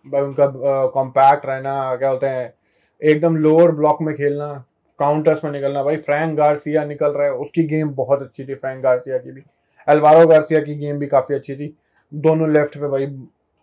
भाई, 0.06 0.23
उनका 0.23 0.46
कॉम्पैक्ट 0.87 1.46
रहना, 1.46 1.96
क्या 1.96 2.11
बोलते 2.11 2.26
हैं, 2.26 2.54
एकदम 3.02 3.37
लोअर 3.37 3.70
ब्लॉक 3.73 4.02
में 4.02 4.14
खेलना 4.14 4.64
काउंटर्स 4.99 5.44
में 5.44 5.50
निकलना। 5.52 5.82
भाई 5.82 5.96
फ्रैंक 5.96 6.37
गार्सिया 6.37 6.84
निकल 6.84 7.12
रहा 7.12 7.26
है। 7.26 7.32
उसकी 7.32 7.64
गेम 7.64 7.88
बहुत 7.90 8.23
अच्छी 8.23 8.44
थी 8.44 8.54
फ्रैंक 8.54 8.82
गार्सिया 8.82 9.18
की 9.18 9.32
भी। 9.32 9.42
एलवारो 9.88 10.26
गार्सिया 10.26 10.61
की 10.61 10.75
गेम 10.75 10.99
भी 10.99 11.06
काफ़ी 11.06 11.34
अच्छी 11.34 11.56
थी। 11.56 11.76
दोनों 12.14 12.50
लेफ़्ट 12.52 12.78
पे 12.78 12.88
भाई 12.88 13.06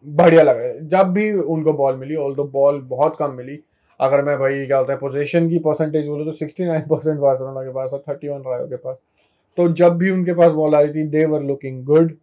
बढ़िया 0.06 0.44
लगा 0.44 0.74
जब 0.92 1.12
भी 1.14 1.32
उनको 1.34 1.74
बॉल 1.74 1.96
मिली 1.96 2.16
ऑल 2.18 2.36
दो 2.36 2.44
बॉल 2.54 2.80
बहुत 2.88 3.16
कम 3.20 3.34
मिली, 3.34 3.60
अगर 4.00 4.22
मैं 4.22 4.38
भाई 4.40 4.66
क्या 4.66 4.78
होता 4.78 4.94
है 4.94 5.00
पोजीशन 5.00 5.50
की 5.50 5.60
परसेंटेज 5.60 6.08
बोलूँ 6.08 6.26
तो 6.26 6.32
सिक्सटी 6.32 6.66
नाइन 6.66 6.82
परसेंट 6.90 7.20
बार्सिलोना 7.20 7.62
के 7.62 7.74
पास 7.74 7.94
और 7.94 8.04
थर्टी 8.10 8.30
वन 8.30 8.42
रायो 8.48 8.68
के 8.68 8.76
पास। 8.78 8.98
तो 9.58 9.68
जब 9.74 9.98
भी 9.98 10.10
उनके 10.10 10.34
पास 10.34 10.52
बॉल 10.52 10.76
आ 10.76 10.80
रही 10.82 10.94
थी 10.94 11.04
they 11.08 11.26
were 11.26 11.42
looking 11.44 11.84
good 11.86 12.16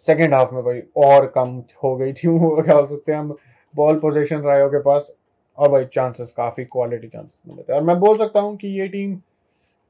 second 0.00 0.34
half 0.34 0.54
में 0.54 0.62
भाई 0.64 0.82
और 0.98 1.26
कम 1.34 1.62
हो 1.84 1.96
गई 1.96 2.12
थी, 2.12 2.28
वो 2.28 2.62
क्या 2.62 2.74
बोल 2.74 2.86
सकते 2.86 3.12
हैं 3.12 3.18
हम 3.18 3.34
बॉल 3.74 3.98
पोजीशन 3.98 4.40
रायो 4.42 4.68
के 4.68 4.80
पास। 4.82 5.12
और 5.58 5.68
भाई 5.68 5.84
चांसेस 5.84 6.30
काफ़ी 6.36 6.64
क्वालिटी 6.64 7.08
चांसेस 7.08 7.40
मिले 7.48 7.62
थे। 7.62 7.72
और 7.72 7.82
मैं 7.82 7.98
बोल 8.00 8.16
सकता 8.18 8.40
हूँ 8.40 8.56
कि 8.56 8.68
ये 8.80 8.86
टीम 8.88 9.14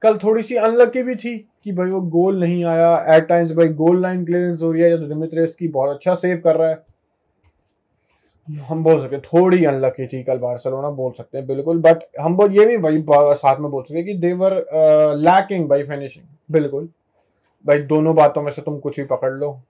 कल 0.02 0.16
थोड़ी 0.18 0.42
सी 0.42 0.56
अनलकी 0.56 1.02
भी 1.02 1.14
थी 1.14 1.36
कि 1.64 1.72
भाई 1.72 1.90
वो 1.90 2.00
गोल 2.10 2.38
नहीं 2.40 2.64
आया। 2.64 3.16
एट 3.16 3.26
टाइम्स 3.28 3.52
भाई 3.52 3.68
गोल 3.74 4.00
लाइन 4.02 4.24
क्लियरेंस 4.24 4.62
हो 4.62 4.70
रही 4.72 4.82
है, 4.82 4.90
या 4.90 4.96
तो 4.96 5.06
दिमित्रेस 5.06 5.54
की 5.54 5.68
बहुत 5.68 5.94
अच्छा 5.94 6.14
सेव 6.14 6.40
कर 6.44 6.56
रहा 6.56 6.68
है। 6.68 6.82
हम 8.58 8.82
बोल 8.84 9.00
सकते 9.00 9.16
हैं 9.16 9.22
थोड़ी 9.24 9.64
अनलकी 9.64 10.06
थी 10.06 10.22
कल 10.22 10.38
बार्सिलोना 10.38 10.90
बोल 10.90 11.12
सकते 11.12 11.38
हैं 11.38 11.46
बिल्कुल 11.46 11.78
बट 11.78 12.04
हम 12.20 12.36
बोल 12.36 12.52
ये 12.52 12.66
भी 12.66 12.76
भाई 12.76 13.02
साथ 13.36 13.60
में 13.60 13.70
बोल 13.70 13.82
सकते 13.82 13.96
हैं 13.96 14.04
कि 14.06 14.14
देवर 14.14 14.54
लैकिंग 15.18 15.68
बाई 15.68 15.82
फिनिशिंग 15.82 16.24
बिल्कुल। 16.52 16.88
भाई 17.64 17.78
दोनों 17.78 18.14
बातों 18.16 18.42
में 18.42 18.50
से 18.52 18.62
तुम 18.62 18.78
कुछ 18.78 18.96
भी 19.00 19.04
पकड़ 19.06 19.32
लो। 19.32 19.60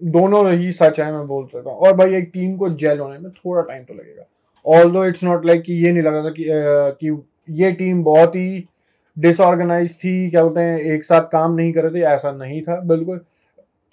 दोनों 0.00 0.52
ही 0.52 0.70
सच 0.72 1.00
है 1.00 1.12
मैं 1.12 1.26
बोल 1.26 1.46
सकता 1.46 1.70
हूँ। 1.70 1.78
और 1.78 1.92
भाई 1.96 2.14
एक 2.14 2.30
टीम 2.34 2.56
को 2.56 2.68
जेल 2.68 2.98
होने 3.00 3.18
में 3.18 3.30
थोड़ा 3.30 3.62
टाइम 3.62 3.84
तो 3.84 3.94
लगेगा। 3.94 4.24
ऑल 4.66 4.90
दो 4.92 5.04
इट्स 5.04 5.24
नॉट 5.24 5.46
लाइक 5.46 5.62
कि 5.62 5.74
ये 5.74 5.92
नहीं 5.92 6.02
लग 6.02 6.14
रहा 6.14 6.24
था 6.24 6.30
कि, 6.30 6.44
uh, 6.44 6.96
कि 7.00 7.22
ये 7.62 7.72
टीम 7.72 8.02
बहुत 8.04 8.36
ही 8.36 8.64
डिसऑर्गेनाइज 9.18 9.94
थी 9.94 10.30
क्या 10.30 10.42
बोलते 10.42 10.60
हैं 10.60 10.78
एक 10.78 11.04
साथ 11.04 11.22
काम 11.22 11.54
नहीं 11.54 11.72
कर 11.72 11.84
रहे 11.84 12.02
थे 12.02 12.04
ऐसा 12.06 12.32
नहीं 12.32 12.62
था 12.62 12.80
बिल्कुल। 12.80 13.20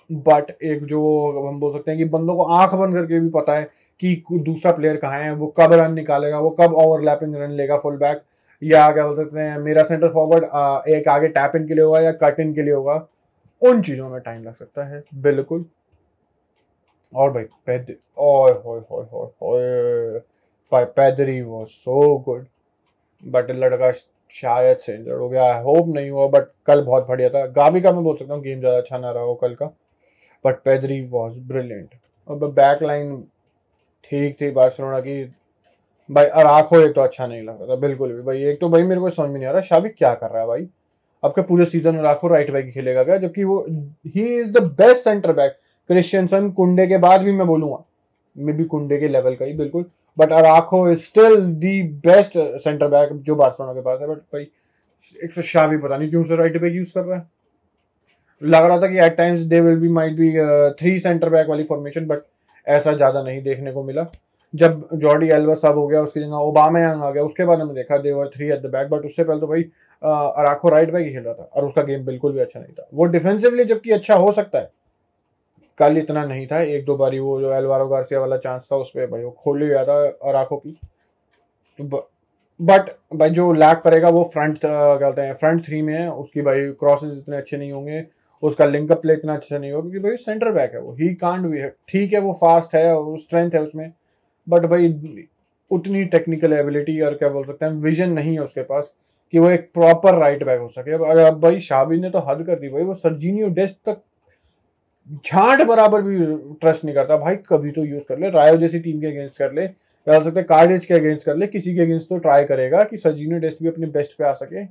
बट 0.10 0.52
एक 0.64 0.84
जो 0.86 1.02
हम 1.42 1.60
बोल 1.60 1.74
सकते 1.74 1.92
हैं 1.92 1.98
कि 1.98 2.06
बंदों 2.08 2.36
को 2.36 2.44
आँख 2.54 2.74
बंद 2.76 2.96
करके 2.96 3.20
भी 3.20 3.30
पता 3.32 3.54
है 3.54 3.64
कि 4.02 4.24
दूसरा 4.32 4.72
प्लेयर 4.72 4.98
कहाँ 4.98 5.20
है, 5.20 5.34
वो 5.34 5.48
कब 5.60 5.74
रन 5.74 5.94
निकालेगा, 5.94 6.40
वो 6.40 6.50
कब 6.52 6.74
ओवरलैपिंग 6.76 7.36
रन 7.36 7.52
लेगा 7.54 7.78
फुल 7.78 7.98
बैक 7.98 8.24
या 8.62 8.92
क्या 8.92 9.06
बोल 9.08 9.16
सकते 9.18 9.40
हैं, 9.40 9.58
मेरा 9.60 9.84
सेंटर 9.84 10.10
फॉरवर्ड 10.10 10.44
एक 10.90 11.08
आगे 11.10 11.28
टैप 11.30 11.56
इन 11.56 11.68
के 11.68 11.74
लिए 11.74 11.84
होगा 11.84 12.00
या 12.02 12.12
कट 12.14 12.40
इन 12.40 12.54
के 12.56 12.62
लिए 12.62 12.74
होगा, 12.74 12.96
उन 13.62 13.82
चीज़ों 13.82 14.10
में 14.10 14.20
टाइम 14.22 14.44
लग 14.44 14.54
सकता 14.54 14.86
है। 14.88 15.04
बिल्कुल। 15.22 15.66
और 17.14 17.32
भाई 17.32 17.44
ओए, 17.44 18.52
होए 18.56 18.82
होए 18.82 19.06
होए 19.06 19.30
होए 19.42 20.84
Pedri 20.96 21.42
was 21.42 21.68
so 21.68 22.18
good 22.20 22.46
but 23.24 23.52
लड़का 23.54 23.92
शायद 24.34 24.78
से 24.78 24.94
इंजर्ड 24.96 25.20
हो 25.20 25.28
गया 25.30 25.44
आई 25.46 25.62
होप 25.64 25.88
नहीं 25.88 26.10
हुआ 26.10 26.28
बट 26.30 26.48
कल 26.68 26.82
बहुत 26.84 27.08
बढ़िया 27.08 27.30
था। 27.30 27.46
गावी 27.48 27.82
का 27.82 27.92
मैं 27.92 28.04
बोल 28.04 28.18
सकता 28.18 28.34
हूँ 28.34 28.42
गेम 28.44 28.60
ज़्यादा 28.60 28.78
अच्छा 28.78 28.98
ना 28.98 29.12
रहा 29.12 29.24
हो 29.24 29.36
कल 29.36 29.54
का। 29.56 29.66
बट 30.46 30.56
पेदरी 30.56 31.02
वॉज़ 31.10 31.40
ब्रिलियंट 31.40 31.96
और 32.28 32.52
बैक 32.52 32.84
लाइन 32.84 33.24
ठीक 34.04 34.36
थी 34.42 34.52
बार्सिलोना 34.52 35.00
की। 35.00 35.24
भाई 36.10 36.26
अराखो 36.26 36.80
एक 36.80 36.94
तो 36.96 37.02
अच्छा 37.02 37.28
नहीं 37.28 37.42
लग 37.42 37.62
रहा 37.62 37.70
था, 37.70 37.76
बिल्कुल 37.76 38.12
भी। 38.14 38.22
भाई, 38.22 38.44
एक 38.44 38.60
तो 38.62 38.70
भाई, 38.70 38.84
मेरे 38.84 39.02
को 39.02 39.10
समझ 39.10 39.30
में 39.30 39.36
नहीं 39.36 39.46
आ 39.46 39.52
रहा 39.52 39.62
शाबिक 39.62 39.96
क्या 39.98 40.14
कर 40.14 40.30
रहा 40.30 40.42
है 40.42 40.48
भाई? 40.48 40.62
अब 40.62 41.26
आपके 41.26 41.42
पूरे 41.42 41.66
सीज़न 41.66 41.98
अराखो 41.98 42.28
राइट 42.28 42.52
बैक 42.52 42.70
खेलेगा 42.74 43.04
क्या? 43.04 43.18
जबकि 43.18 43.44
वो 43.44 43.66
he 44.08 44.24
is 44.40 44.52
the 44.52 44.64
best 44.80 45.04
centre 45.04 45.34
back 45.34 45.56
Christensen 45.90 46.50
Kounde 46.52 46.88
के 46.88 46.98
बाद 46.98 47.22
भी 47.22 47.32
मैं 47.32 47.48
बोलूँगा। 47.48 47.84
मे 48.36 48.54
बी 48.54 48.64
कुंडे 48.64 48.98
के 48.98 49.08
लेवल 49.08 49.36
का 49.36 49.46
ही, 49.46 49.54
बिल्कुल। 49.54 49.86
But 50.18 50.32
Araujo 50.32 50.88
is 50.90 51.00
still 51.00 51.42
the 51.56 51.82
best 52.06 52.38
centre 52.64 52.88
back 52.88 53.10
जो 53.14 53.36
बार्सिलोना 53.36 53.74
के 53.74 53.82
पास 53.82 54.02
है। 54.02 54.08
बट 54.08 54.18
भाई, 54.34 54.48
एक 55.24 55.36
तो 55.36 55.42
शाह 55.42 55.78
पता 55.78 55.98
नहीं 55.98 56.10
क्यों 56.10 56.26
राइट 56.28 56.62
बैक 56.62 56.74
यूज़ 56.74 56.94
कर 56.94 57.04
रहा 57.04 57.18
है। 57.18 57.28
लग 58.46 58.66
रहा 58.66 58.82
था 58.82 58.88
कि 58.88 58.98
at 59.00 59.16
times 59.18 59.40
they 59.42 59.60
will 59.62 59.80
be 59.80 59.90
might 59.92 60.14
be 60.16 60.32
three 60.80 60.98
centre 61.00 61.30
back 61.30 61.48
वाली 61.50 61.64
फॉर्मेशन 61.66 62.06
बट 62.08 62.22
ऐसा 62.68 62.94
ज़्यादा 62.94 63.22
नहीं 63.24 63.42
देखने 63.44 63.72
को 63.72 63.84
मिला। 63.84 64.06
जब 64.54 64.88
जॉर्डी 64.94 65.30
एल्वा 65.30 65.54
सब 65.56 65.78
हो 65.78 65.86
गया, 65.88 66.02
उसकी 66.02 66.20
जगह 66.20 66.36
ओबामा 66.38 66.80
यंग 66.80 67.02
आ 67.04 67.10
गया, 67.12 67.24
उसके 67.24 67.46
बाद 67.46 67.60
में 67.60 67.74
देखा 67.76 67.98
they were 68.00 68.28
three 68.36 68.50
at 68.50 68.62
the 68.62 68.70
back 68.72 68.90
but 68.90 69.06
उससे 69.06 69.24
पहले 69.24 69.40
तो 69.40 69.48
भाई 69.48 69.64
अराखो 70.02 70.70
राइट 70.70 70.92
बैक 70.92 71.06
ही 71.06 71.12
खेल 71.14 71.24
रहा 71.24 71.34
था, 71.34 71.44
और 71.46 71.66
उसका 71.66 71.82
गेम 71.84 72.06
बिल्कुल 72.06 72.34
भी 72.34 72.40
अच्छा 72.40 72.60
नहीं 72.60 72.74
था। 72.74 72.88
वो 72.94 73.06
डिफेंसिवली 73.08 73.64
जबकि 73.66 73.92
अच्छा 73.92 74.16
हो 74.16 74.32
सकता 74.32 74.60
है, 74.60 74.70
कल 75.78 75.98
इतना 75.98 76.26
नहीं 76.26 76.48
था, 76.48 76.62
एक 76.62 76.86
दो 76.86 76.96
बारी 76.98 77.20
वो 77.20 77.40
जो 77.42 77.54
एलवारो 77.54 77.88
गार्सिया 77.88 78.20
वाला 78.20 78.38
चांस 78.40 78.68
था, 78.72 78.76
उस 78.76 78.92
पर 78.92 79.08
भाई 79.08 79.24
वो 79.24 79.32
खोल 79.40 79.62
ही 79.62 79.68
गया 79.70 79.84
था 79.86 80.02
अराखो 80.30 80.58
की। 80.58 80.78
तो 81.80 82.10
बट 82.60 82.90
भाई 83.16 83.30
जो 83.32 83.52
लैक 83.54 83.78
करेगा 83.80 84.10
वो 84.10 84.24
फ्रंट 84.34 84.60
कहते 84.64 85.22
हैं 85.22 85.34
फ्रंट 85.36 85.66
थ्री 85.66 85.82
में 85.82 85.94
है, 85.94 86.12
उसकी 86.12 86.42
भाई 86.42 86.70
क्रॉसेज 86.80 87.18
इतने 87.18 87.38
अच्छे 87.38 87.58
नहीं 87.58 87.72
होंगे 87.72 88.06
उसका 88.44 88.66
लिंकअप 88.66 89.02
प्ले 89.02 89.14
इतना 89.14 89.34
अच्छा 89.34 89.58
नहीं 89.58 89.72
होगा, 89.72 89.90
क्योंकि 89.90 90.08
भाई 90.08 90.18
सेंटर 90.18 90.52
बैक 90.52 90.74
है 90.74 90.80
वो। 90.82 90.94
ही 90.94 91.14
कांड 91.16 91.46
भी 91.46 91.60
है 91.60 91.70
ठीक 91.90 92.14
है, 92.14 92.20
वो 92.20 92.34
फास्ट 92.36 92.76
है 92.76 92.94
वो 92.96 93.18
स्ट्रेंथ 93.18 93.52
है 93.52 93.62
उसमें 93.62 93.92
बट 94.48 94.66
भाई 94.68 95.28
उतनी 95.72 96.04
टेक्निकल 96.08 96.54
एबिलिटी 96.54 97.00
और 97.02 97.14
क्या 97.16 97.30
बोल 97.30 97.46
सकते 97.46 97.66
हैं 97.66 97.72
विजन 97.82 98.12
नहीं 98.12 98.34
है 98.34 98.40
उसके 98.42 98.64
पास 98.64 98.92
कि 99.34 99.40
वो 99.40 99.50
एक 99.50 99.70
प्रॉपर 99.74 100.18
राइट 100.18 100.44
बैक 100.46 100.60
हो 100.62 100.68
सके। 100.70 100.94
अब 101.24 101.40
भाई 101.42 101.60
शाबिन 101.62 102.02
ने 102.02 102.10
तो 102.10 102.20
हद 102.28 102.44
कर 102.48 102.60
दी 102.60 102.70
भाई, 102.70 102.84
वो 102.84 102.94
सर्जीनियो 102.96 103.50
डेस्ट 103.52 103.78
तक 103.86 104.02
झांट 105.26 105.62
बराबर 105.68 106.02
भी 106.02 106.18
ट्रस्ट 106.62 106.86
नहीं 106.86 106.96
करता। 106.96 107.18
भाई 107.18 107.36
कभी 107.48 107.72
तो 107.72 107.84
यूज़ 107.86 108.04
कर 108.10 108.20
ले 108.20 108.30
रायो 108.32 108.58
जैसी 108.58 108.80
टीम 108.80 109.02
के 109.02 109.08
अगेंस्ट 109.08 109.38
कर 109.38 109.54
ले 109.54 109.68
क्या 109.68 110.20
सकते 110.22 110.44
कार्डेज 110.44 110.86
के 110.86 110.94
अगेंस्ट 110.94 111.26
कर 111.26 111.36
ले, 111.36 111.48
किसी 111.48 111.76
के 111.76 111.82
अगेंस्ट 111.82 112.10
तो 112.10 112.18
ट्राई 112.20 112.44
करेगा 112.46 112.84
कि 112.84 112.98
सर्जीनियो 112.98 113.40
डेस्ट 113.40 113.62
भी 113.64 113.70
अपने 113.70 113.88
बेस्ट 113.90 114.18
पे 114.18 114.24
आ 114.24 114.34
सके। 114.36 114.64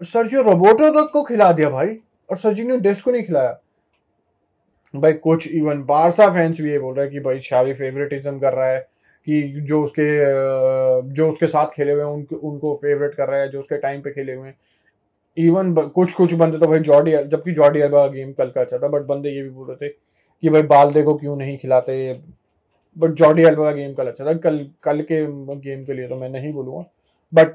सर्जियो 0.00 0.42
रोबोटो 0.42 0.90
तक 0.92 1.10
को 1.12 1.22
खिला 1.24 1.50
दिया 1.52 1.70
भाई, 1.70 1.96
और 2.30 2.36
सर्जियो 2.36 2.76
डेस्ट 2.78 3.04
को 3.04 3.10
नहीं 3.10 3.22
खिलाया। 3.22 3.58
भाई, 4.94 5.12
कुछ 5.14 5.46
इवन 5.48 5.82
बारसा 5.84 6.28
फैंस 6.34 6.60
भी 6.60 6.70
ये 6.70 6.78
बोल 6.78 6.94
रहे 6.94 7.04
हैं 7.04 7.12
कि 7.12 7.20
भाई 7.20 7.40
शावी 7.40 7.72
फेवरेटिज्म 7.74 8.38
कर 8.38 8.54
रहा 8.54 8.68
है, 8.68 8.78
कि 9.26 9.42
जो 9.60 9.82
उसके 9.84 10.06
जो 11.14 11.28
उसके 11.28 11.46
साथ 11.46 11.66
खेले 11.74 11.92
हुए 11.92 12.02
हैं, 12.02 12.10
उनको 12.10 12.36
उनको 12.48 12.74
फेवरेट 12.76 13.14
कर 13.14 13.28
रहा 13.28 13.40
है, 13.40 13.48
जो 13.48 13.60
उसके 13.60 13.76
टाइम 13.78 14.00
पे 14.02 14.10
खेले 14.10 14.34
हुए 14.34 14.46
हैं। 14.46 14.56
इवन 15.36 15.74
कुछ 15.74 16.12
कुछ 16.12 16.32
बंदे 16.34 16.58
तो 16.58 16.66
भाई 16.66 16.78
जॉर्डी 16.80 17.12
जबकि 17.16 17.52
जॉर्डी 17.52 17.80
अल्बा 17.80 17.98
का 17.98 18.12
गेम 18.12 18.32
कल 18.32 18.50
का 18.50 18.60
अच्छा 18.60 18.78
था 18.78 18.88
बट 18.88 19.02
बंदे 19.06 19.30
ये 19.30 19.42
भी 19.42 19.50
बोल 19.50 19.68
रहे 19.68 19.76
थे 19.78 19.92
कि 20.42 20.48
भाई, 20.50 20.62
बालदे 20.64 21.02
को 21.02 21.14
क्यों 21.16 21.36
नहीं 21.36 21.56
खिलाते? 21.58 22.12
बट 22.96 23.10
जॉर्डी 23.12 23.44
अल्बा 23.44 23.64
का 23.64 23.72
गेम 23.72 23.92
कल 23.94 24.06
अच्छा 24.06 24.24
था, 24.24 24.32
कल 24.34 24.58
कल 24.82 25.00
के 25.02 25.24
गेम 25.58 25.84
के 25.84 25.94
लिए 25.94 26.08
तो 26.08 26.16
मैं 26.16 26.28
नहीं 26.30 26.52
बोलूँगा। 26.52 26.84
बट 27.32 27.54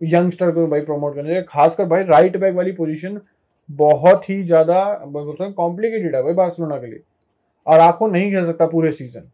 यंगस्टर 0.00 0.50
को 0.50 0.66
भाई 0.66 0.80
प्रमोट 0.82 1.14
करने 1.14 1.28
चाहिए 1.28 1.42
खासकर 1.48 1.86
भाई 1.86 2.04
राइट 2.04 2.36
बैक 2.36 2.54
वाली 2.54 2.72
पोजीशन 2.74 3.20
बहुत 3.68 4.28
ही 4.30 4.42
ज़्यादा 4.44 4.82
कॉम्प्लिकेटेड 5.06 6.16
है 6.16 6.22
भाई 6.22 6.32
बार्सिलोना 6.34 6.76
के 6.76 6.86
लिए। 6.86 7.00
और 7.66 7.80
आँखों 7.80 8.08
नहीं 8.08 8.30
खेल 8.30 8.46
सकता 8.46 8.66
पूरे 8.66 8.90
सीज़न 8.92 9.30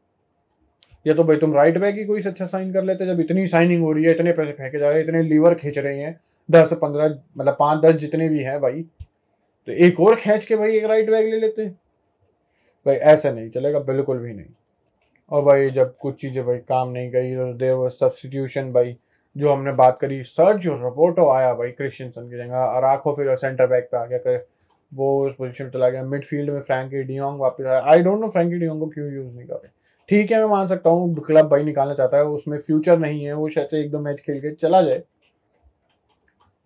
या 1.06 1.14
तो 1.14 1.24
भाई 1.24 1.36
तुम 1.36 1.54
राइट 1.54 1.78
बैक 1.78 1.94
ही 1.96 2.04
कोई 2.04 2.22
अच्छा 2.22 2.46
साइन 2.46 2.72
कर 2.72 2.84
लेते 2.84 3.06
जब 3.06 3.20
इतनी 3.20 3.46
साइनिंग 3.46 3.82
हो 3.82 3.92
रही 3.92 4.04
है, 4.04 4.10
इतने 4.10 4.32
पैसे 4.32 4.52
फेंके 4.52 4.78
जा 4.78 4.88
रहे 4.88 4.98
हैं, 4.98 5.04
इतने 5.04 5.22
लीवर 5.24 5.54
खींच 5.54 5.78
रहे 5.78 5.98
हैं, 5.98 6.18
दस 6.48 6.72
पंद्रह 6.74 7.18
मतलब 7.36 7.56
पाँच, 7.60 7.80
दस 7.82 7.94
जितने 7.96 8.28
भी 8.28 8.42
हैं 8.42 8.60
भाई 8.60 8.82
तो 9.68 9.72
एक 9.74 10.00
और 10.00 10.14
खींच 10.16 10.44
के 10.44 10.56
भाई 10.56 10.76
एक 10.76 10.84
राइट 10.86 11.10
बैक 11.10 11.26
ले 11.26 11.40
लेते 11.40 11.66
भाई 12.86 12.94
ऐसा 12.94 13.30
नहीं 13.30 13.50
चलेगा, 13.50 13.78
बिल्कुल 13.80 14.18
भी 14.18 14.32
नहीं। 14.32 14.46
और 15.30 15.42
भाई 15.44 15.70
जब 15.70 15.96
कुछ 15.98 16.20
चीज़ें 16.20 16.44
भाई 16.46 16.58
काम 16.58 16.90
नहीं 16.90 17.10
गई 17.10 17.34
देर 17.54 17.72
वो 17.74 17.88
सब्सटीट्यूशन 17.90 18.72
भाई। 18.72 18.96
जो 19.36 19.52
हमने 19.52 19.72
बात 19.72 19.98
करी 20.00 20.22
सर 20.24 20.56
जो 20.58 20.74
रोबोटो 20.76 21.28
आया 21.30 21.52
भाई 21.54 21.70
क्रिश्चियनसन 21.70 22.28
की 22.30 22.36
जगह 22.38 22.64
अराखो 22.64 23.12
फिर 23.12 23.34
सेंटर 23.36 23.66
बैक 23.66 23.88
पे 23.92 23.96
आ 23.96 24.04
गया 24.04 24.18
कर 24.18 24.46
वो 24.92 25.26
उस 25.26 25.34
पोजीशन 25.34 25.64
में 25.64 25.70
चला 25.70 25.88
गया। 25.88 26.02
मिडफील्ड 26.04 26.50
में 26.50 26.60
फ्रैंकी 26.60 27.02
डियोंग 27.02 27.38
वापस 27.40 27.64
आया। 27.64 27.80
I 27.82 28.02
don't 28.02 28.20
know 28.20 28.28
Frenkie 28.28 28.58
de Jong 28.58 28.80
को 28.80 28.86
क्यों 28.86 29.06
यूज़ 29.06 29.26
नहीं 29.26 29.46
कर 29.46 29.54
रहे। 29.54 29.68
ठीक 30.08 30.30
है, 30.32 30.38
मैं 30.38 30.48
मान 30.50 30.66
सकता 30.66 30.90
हूँ 30.90 31.14
क्लब 31.16 31.48
भाई 31.48 31.64
निकालना 31.64 31.94
चाहता 31.94 32.16
है, 32.16 32.24
उसमें 32.24 32.58
फ्यूचर 32.58 32.98
नहीं 32.98 33.24
है, 33.24 33.32
वो 33.32 33.48
शायद 33.48 33.74
एक 33.74 33.90
दो 33.90 33.98
मैच 33.98 34.20
खेल 34.20 34.40
के 34.40 34.54
चला 34.54 34.80
जाए। 34.82 35.02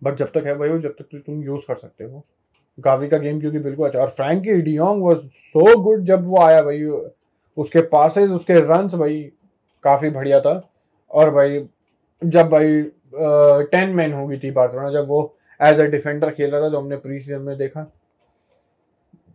बट 0.01 0.15
जब 0.15 0.31
तक 0.31 0.45
है 0.45 0.55
भाई 0.57 0.69
वो, 0.69 0.77
जब 0.77 0.95
तक 0.99 1.21
तुम 1.25 1.43
यूज़ 1.43 1.65
कर 1.67 1.75
सकते 1.75 2.03
हो। 2.03 2.23
गावी 2.77 3.07
का 3.07 3.17
गेम 3.17 3.39
क्योंकि 3.39 3.59
बिल्कुल 3.59 3.87
अच्छा 3.87 3.99
और 3.99 4.09
Frenkie 4.09 4.61
de Jong 4.61 5.03
was 5.03 5.19
so 5.27 5.79
good 5.81 6.03
जब 6.03 6.25
वो 6.27 6.39
आया 6.39 6.61
भाई, 6.61 6.83
उसके 7.57 7.81
पासेज 7.87 8.31
उसके 8.31 8.59
रन्स 8.61 8.95
भाई 8.95 9.21
काफ़ी 9.83 10.09
बढ़िया 10.09 10.39
था। 10.39 10.61
और 11.11 11.31
भाई 11.31 11.59
जब 12.21 12.49
भाई 12.49 12.81
टेन 13.71 13.89
मैन 13.89 14.13
हो 14.13 14.25
गई 14.27 14.37
थी 14.37 14.51
बार्सिलोना, 14.51 14.89
जब 14.91 15.07
वो 15.07 15.35
एज 15.59 15.79
अ 15.79 15.83
डिफेंडर 15.85 16.31
खेल 16.31 16.49
रहा 16.51 16.61
था, 16.61 16.69
जो 16.69 16.79
हमने 16.79 16.95
प्री 16.97 17.19
सीज़न 17.19 17.41
में 17.41 17.57
देखा। 17.57 17.83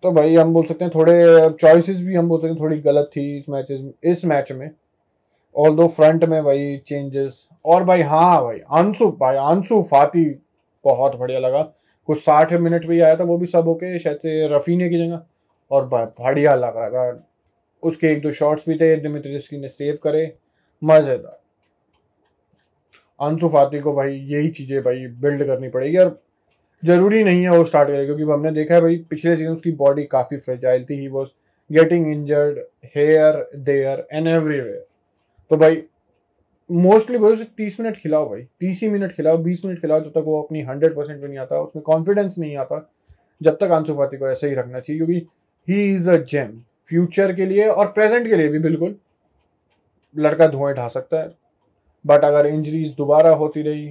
तो 0.03 0.11
भाई, 0.13 0.35
हम 0.37 0.53
बोल 0.55 0.65
सकते 0.67 0.85
हैं 0.85 0.93
थोड़े 0.95 1.51
चॉइसेस 1.61 2.01
भी 2.01 2.15
हम 2.15 2.29
बोल 2.29 2.39
सकते 2.41 2.49
हैं, 2.49 2.61
थोड़ी 2.61 2.79
गलत 2.81 3.11
थी 3.17 3.39
इस 3.39 3.49
मैचेस 3.49 3.81
इस 4.05 4.25
मैच 4.25 4.53
में। 4.53 4.71
ऑल 5.55 5.77
दो 5.77 5.87
फ्रंट 5.89 6.25
में 6.25 6.43
भाई 6.45 6.77
चेंजेस 6.87 7.47
और 7.65 7.85
भाई 7.85 8.03
हाँ 8.03 8.43
भाई 8.43 8.61
आँसू 8.71 9.11
भाई 9.21 9.37
आँसू 9.37 9.83
फाती 9.83 10.25
बहुत 10.85 11.17
बढ़िया 11.17 11.39
लगा। 11.39 11.63
कुछ 12.09 12.19
साठ 12.19 12.53
मिनट 12.53 12.87
भी 12.87 13.01
आया 13.01 13.17
था, 13.17 13.25
वो 13.25 13.37
भी 13.39 13.47
सब 13.47 13.69
ओके 13.69 13.99
शायद 13.99 14.19
से 14.19 14.49
रफीने 14.49 14.89
की 14.89 14.99
जगह। 14.99 15.23
और 15.71 15.87
बढ़िया 15.87 16.55
लग 16.55 16.77
था। 16.95 17.27
उसके 17.83 18.07
एक 18.07 18.23
दो 18.23 18.31
शॉट्स 18.33 18.65
भी 18.69 18.77
थे 18.77 18.97
दिमित्री 18.97 19.59
ने 19.59 19.69
सेव 19.69 19.99
करे। 20.03 20.33
मज़ेदार 20.83 21.40
आँसू 23.21 23.49
फाती 23.49 23.81
को 23.81 23.93
भाई 23.95 24.15
यही 24.15 24.49
चीज़ें 24.51 24.83
भाई 24.83 25.07
बिल्ड 25.21 25.47
करनी 25.47 25.69
पड़ेगी 25.69 25.97
और 25.97 26.21
ज़रूरी 26.83 27.23
नहीं 27.25 27.43
है 27.43 27.51
वो 27.51 27.65
स्टार्ट 27.65 27.89
करे, 27.89 28.05
क्योंकि 28.07 28.23
हमने 28.23 28.51
देखा 28.53 28.75
है 28.75 28.81
भाई 28.81 28.97
पिछले 29.11 29.37
सीज़न 29.37 29.53
उसकी 29.53 29.73
बॉडी 29.77 30.05
काफ़ी 30.13 30.37
फ्रेजाइल 30.39 30.85
थी 30.91 31.01
he 31.01 31.09
was 31.09 31.29
getting 31.71 32.07
injured 32.13 32.59
here 32.97 33.49
there 33.57 34.07
and 34.13 34.27
everywhere 34.29 34.85
तो 35.51 35.57
भाई 35.57 35.83
मोस्टली 36.71 37.19
भाई 37.19 37.33
उसे 37.33 37.45
तीस 37.57 37.79
मिनट 37.81 37.97
खिलाओ 37.97 38.29
भाई, 38.29 38.43
तीस 38.61 38.81
ही 38.83 38.89
मिनट 38.89 39.13
खिलाओ, 39.13 39.37
बीस 39.39 39.65
मिनट 39.65 39.81
खिलाओ 39.81 40.01
जब 40.01 40.11
तक 40.11 40.25
वो 40.27 40.41
अपनी 40.43 40.61
हंड्रेड 40.63 40.95
परसेंट 40.97 41.23
नहीं 41.23 41.39
आता, 41.39 41.61
उसमें 41.61 41.83
कॉन्फिडेंस 41.85 42.39
नहीं 42.39 42.57
आता, 42.57 42.91
जब 43.41 43.57
तक 43.61 43.71
आँसू 43.73 43.95
फाती 43.95 44.17
को 44.17 44.29
ऐसे 44.29 44.49
ही 44.49 44.55
रखना 44.55 44.81
चाहिए, 44.81 44.99
क्योंकि 44.99 45.27
he 45.69 45.95
is 45.95 46.11
a 46.11 46.17
gem 46.25 46.61
future 46.89 47.33
के 47.35 47.47
लिए 47.47 47.67
और 47.67 47.87
प्रेजेंट 47.89 48.27
के 48.29 48.37
लिए 48.37 48.49
भी 48.49 48.59
बिल्कुल 48.59 48.97
लड़का 50.17 50.47
धुएँ 50.47 50.75
ढा 50.75 50.87
सकता 50.89 51.21
है। 51.21 51.29
बट 52.05 52.25
अगर 52.25 52.47
इंजरीज 52.47 52.95
दोबारा 52.97 53.31
होती 53.33 53.63
रही 53.63 53.87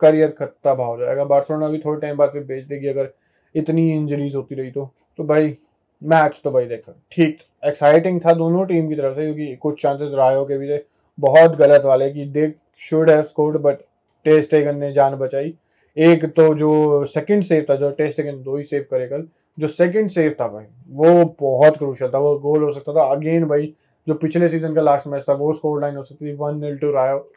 करियर 0.00 0.34
तबाह 0.64 0.86
हो 0.86 0.96
जाएगा। 0.98 1.24
बार्सिलोना 1.24 1.68
भी 1.68 1.78
थोड़े 1.78 2.00
टाइम 2.00 2.16
बाद 2.16 2.30
फिर 2.30 2.42
बेच 2.44 2.64
देगी 2.64 2.86
अगर 2.86 3.12
इतनी 3.54 3.90
इंजरीज 3.92 4.34
होती 4.34 4.54
रही 4.54 4.70
तो। 4.70 4.90
तो 5.18 5.24
भाई 5.24 5.56
मैच 6.02 6.40
तो 6.44 6.50
भाई 6.50 6.64
देखो, 6.66 6.92
ठीक 7.12 7.38
एक्साइटिंग 7.62 8.20
था 8.20 8.32
दोनों 8.34 8.64
टीम 8.66 8.88
की 8.88 8.94
तरफ़ 8.94 9.14
से, 9.16 9.24
क्योंकि 9.24 9.54
कुछ 9.56 9.82
चांसेस 9.82 10.14
रायो 10.14 10.44
के 10.44 10.58
भी 10.58 10.68
थे। 10.68 10.82
बहुत 11.18 11.56
गलत 11.56 11.84
वाले 11.84 12.10
कि 12.10 12.24
they 12.26 12.52
should 12.80 13.10
have 13.10 13.22
scored 13.22 13.56
but 13.58 13.78
test 14.26 14.54
ने 14.54 14.92
जान 14.92 15.14
बचाई। 15.16 15.54
एक 15.96 16.24
तो 16.26 16.54
जो 16.54 17.04
सेकंड 17.06 17.42
सेव 17.42 17.66
था, 17.70 17.74
जो 17.76 17.90
टेस्ट 17.92 18.20
दो 18.20 18.56
ही 18.56 18.64
सेव 18.64 18.86
करे 18.90 19.06
कल 19.08 19.26
जो 19.58 19.68
सेकंड 19.68 20.10
सेव 20.10 20.34
था 20.40 20.48
भाई, 20.48 20.64
वो 20.88 21.24
बहुत 21.40 21.76
क्रूशल 21.76 22.08
था, 22.08 22.18
वो 22.18 22.38
गोल 22.38 22.62
हो 22.62 22.70
सकता 22.72 22.92
था। 22.94 23.04
अगेन 23.12 23.44
भाई, 23.46 23.74
जो 24.06 24.14
पिछले 24.14 24.48
सीज़न 24.48 24.74
का 24.74 24.80
लास्ट 24.80 25.06
मैच 25.06 25.24
था, 25.28 25.32
वो 25.32 25.52
स्कोर 25.52 25.80
लाइन 25.80 25.96
हो 25.96 26.02
सकती 26.02 26.26
थी 26.26 26.32
one 26.36 26.60
nil 26.60 26.78
two 26.78 26.90
Rayo 26.92 27.28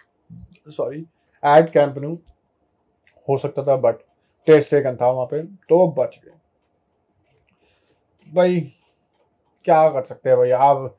sorry 0.68 1.00
at 1.44 1.70
Camp 1.70 1.98
Nou 1.98 2.18
हो 3.28 3.38
सकता 3.38 3.64
था 3.64 3.76
बट 3.78 4.00
टेस्ट 4.48 4.72
टेकन 4.72 4.96
था 4.96 5.10
वहाँ 5.12 5.26
पे 5.26 5.42
तो 5.70 5.88
बच 5.98 6.20
गए। 6.26 6.32
भाई, 8.28 8.60
क्या 9.66 9.88
कर 9.90 10.04
सकते 10.04 10.30
हैं 10.30 10.38
भाई? 10.38 10.52
आप 10.52 10.96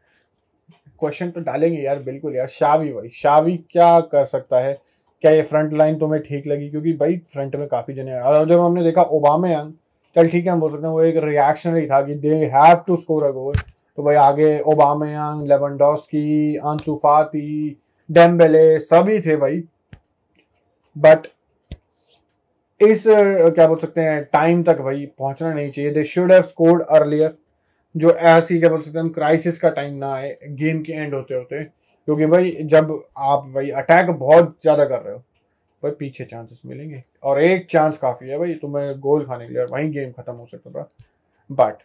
क्वेश्चन 1.01 1.31
तो 1.31 1.41
डालेंगे 1.41 1.81
यार, 1.83 1.99
बिल्कुल 1.99 2.37
यार। 2.37 2.47
शावी 2.49 2.93
भाई, 2.93 3.09
शावी 3.15 3.57
क्या 3.71 3.99
कर 4.03 4.25
सकता 4.25 4.61
है? 4.61 4.81
क्या 5.25 5.31
ये 5.31 5.43
फ्रंट 5.43 5.73
लाइन 5.73 5.99
तुम्हें 5.99 6.23
ठीक 6.23 6.47
लगी? 6.47 6.69
क्योंकि 6.71 6.93
भाई 6.93 7.17
फ्रंट 7.33 7.57
में 7.57 7.67
काफ़ी 7.69 7.95
जने 7.95 8.19
और 8.21 8.49
जब 8.49 8.61
हमने 8.61 8.83
देखा 8.85 9.03
ओबामा 9.03 9.49
यंग 9.49 9.73
चल 10.19 10.29
ठीक 10.29 10.47
है, 10.47 10.53
हम 10.53 10.61
बोल 10.61 10.71
सकते 10.71 10.87
हैं 10.87 10.93
वो 10.93 11.03
एक 11.03 11.17
रिएक्शनरी 11.25 11.87
था 11.87 12.01
कि 12.03 12.15
they 12.17 12.37
have 12.53 12.83
to 12.87 12.97
score 12.97 13.25
a 13.25 13.31
goal 13.33 13.55
तो 13.55 14.03
भाई 14.03 14.15
आगे 14.17 14.59
ओबामा 14.67 15.07
यंग 15.09 15.47
लेवनडॉस्की 15.49 16.57
आँसू 16.67 16.95
फाती 17.03 17.77
डेम्बेले 18.09 18.79
सभी 18.81 19.19
थे 19.21 19.37
भाई। 19.37 19.63
बट 20.97 21.27
इस 22.81 23.05
क्या 23.07 23.67
बोल 23.67 23.79
सकते 23.79 24.01
हैं 24.01 24.23
टाइम 24.33 24.63
तक 24.63 24.81
भाई 24.81 25.07
पहुँचना 25.19 25.53
नहीं 25.53 25.71
चाहिए। 25.71 25.91
They 25.91 26.05
should 26.05 26.33
have 26.33 26.43
scored 26.43 26.83
earlier 26.83 27.35
जो 27.95 28.11
ऐसी, 28.11 28.59
क्या 28.59 28.71
बोल 28.71 28.83
सकते 28.83 28.99
हैं 28.99 29.09
क्राइसिस 29.11 29.61
का 29.61 29.71
टाइम 29.71 29.95
ना 29.97 30.13
आए 30.15 30.37
गेम 30.45 30.83
के 30.83 30.93
एंड 30.93 31.15
होते 31.15 31.35
होते 31.35 31.63
क्योंकि 31.65 32.27
भाई 32.27 32.57
जब 32.65 32.93
आप 33.19 33.47
भाई 33.55 33.71
अटैक 33.73 34.11
बहुत 34.11 34.57
ज़्यादा 34.63 34.85
कर 34.85 35.01
रहे 35.01 35.15
हो 35.15 35.23
भाई 35.83 35.93
पीछे 35.93 36.25
चांसेस 36.25 36.61
मिलेंगे। 36.67 37.03
और 37.23 37.41
एक 37.41 37.67
चांस 37.71 37.99
काफ़ी 37.99 38.29
है 38.29 38.39
भाई, 38.39 38.55
तुम्हें 38.55 38.99
गोल 39.01 39.25
खाने 39.27 39.47
के 39.47 39.53
लिए 39.53 39.63
और 39.63 39.69
वहीं 39.73 39.91
गेम 39.93 40.11
खत्म 40.13 40.33
हो 40.33 40.47
सकता 40.47 40.71
था। 40.71 40.89
बट 41.51 41.83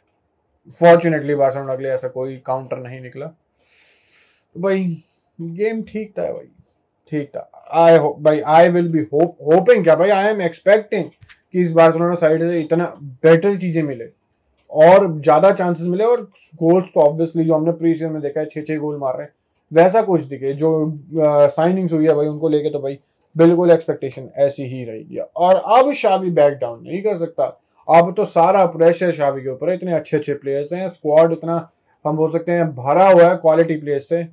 फॉर्चुनेटली 0.82 1.36
बार्सिलोना 1.36 1.76
के 1.76 1.84
लिए 1.84 1.92
ऐसा 1.92 2.08
कोई 2.10 2.36
काउंटर 2.46 2.78
नहीं 2.80 3.02
निकला। 3.02 3.26
तो 3.26 4.60
भाई 4.60 4.84
गेम 5.40 5.82
ठीक 5.84 6.12
था 6.18 6.32
भाई, 6.34 6.48
ठीक 7.12 7.30
था। 7.30 7.50
आई 7.76 7.98
होप 7.98 8.20
भाई 8.22 8.40
I 8.48 8.70
will 8.70 8.88
be 8.92 9.00
hope 9.14 9.38
hoping 9.44 9.84
क्या 9.84 9.96
भाई 9.96 10.10
आई 10.12 10.28
एम 10.28 10.42
एक्सपेक्टिंग 10.42 11.06
कि 11.06 11.62
इस 11.62 11.72
बार्सिलोना 11.74 12.16
साइड 12.16 12.42
से 12.42 12.60
इतना 12.62 12.86
बेटर 13.24 13.58
चीज़ें 13.58 13.82
मिले। 13.84 14.10
और 14.72 15.08
ज़्यादा 15.14 15.52
चांसेस 15.52 15.88
मिले 15.88 16.04
और 16.04 16.22
गोल्स 16.56 16.86
तो 16.94 17.00
ऑब्वियसली 17.02 17.44
जो 17.46 17.56
हमने 17.56 17.72
प्री 17.72 17.94
सीज़न 17.94 18.12
में 18.12 18.22
देखा 18.22 18.40
है 18.40 18.46
छह 18.48 18.62
छह 18.62 18.78
गोल 18.78 18.98
मार 19.00 19.18
रहे 19.18 19.26
हैं। 19.26 19.34
वैसा 19.72 20.02
कुछ 20.02 20.22
दिखे, 20.24 20.54
जो 20.54 21.00
साइनिंग्स 21.50 21.94
हुई 21.94 22.08
है 22.08 22.14
भाई, 22.16 22.28
उनको 22.28 22.50
लेके 22.50 22.70
तो 22.70 22.80
भाई 22.80 23.00
बिल्कुल 23.38 23.72
एक्सपेक्टेशन 23.72 24.30
ऐसी 24.38 24.64
ही 24.64 24.84
रहेगी। 24.86 25.18
और 25.36 25.56
अब 25.56 25.92
शावी 25.94 26.30
बैक 26.30 26.54
डाउन 26.54 26.84
नहीं 26.84 27.02
कर 27.02 27.18
सकता। 27.18 27.60
अब 27.90 28.14
तो 28.18 28.26
सारा 28.26 28.66
प्रेशर 28.66 29.12
शावी 29.12 29.42
के 29.42 29.50
ऊपर 29.50 29.70
है। 29.70 29.76
इतने 29.76 29.94
अच्छे 29.94 30.18
अच्छे 30.18 30.34
प्लेयर्स 30.34 30.74
हैं। 30.74 30.90
स्क्वाड 30.90 31.32
इतना, 31.32 31.70
हम 32.06 32.18
बोल 32.18 32.32
सकते 32.32 32.52
हैं, 32.52 32.76
भरा 32.76 33.10
हुआ 33.10 33.24
है 33.24 33.36
क्वालिटी 33.36 33.78
प्लेयर्स 33.78 34.10
से। 34.10 34.28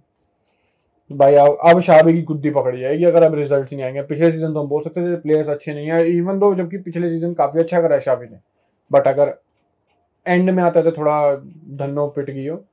भाई, 1.12 1.34
अब 1.34 1.80
शाबी 1.80 2.12
की 2.12 2.22
गुद्दी 2.22 2.50
पकड़ी 2.50 2.80
जाएगी। 2.80 3.04
अगर 3.04 3.22
अब 3.22 3.34
रिज़ल्ट 3.34 3.72
नहीं 3.72 3.82
आएँगे। 3.82 4.02
पिछले 4.02 4.30
सीज़न 4.30 4.54
तो 4.54 4.60
हम 4.60 4.68
बोल 4.68 4.82
सकते 4.82 5.00
थे 5.00 5.16
प्लेयर्स 5.16 5.48
अच्छे 5.48 5.74
नहीं 5.74 5.86
है। 5.86 6.08
इवन 6.08 6.38
दो 6.38 6.54
जबकि 6.54 6.78
पिछले 6.78 7.08
सीज़न 7.08 7.32
काफ़ी 7.34 7.60
अच्छा 7.60 7.80
करा 7.80 7.94
है 7.94 8.00
शाबी 8.00 8.26
ने। 8.26 8.38
बट 8.92 9.08
अगर 9.08 9.34
एंड 10.26 10.50
में 10.50 10.62
आता 10.62 10.80
है 10.80 10.90
तो 10.90 10.92
थोड़ा 10.92 11.34
धनो 11.86 12.06
पिट 12.06 12.30
गई 12.30 12.46
हो। 12.48 12.64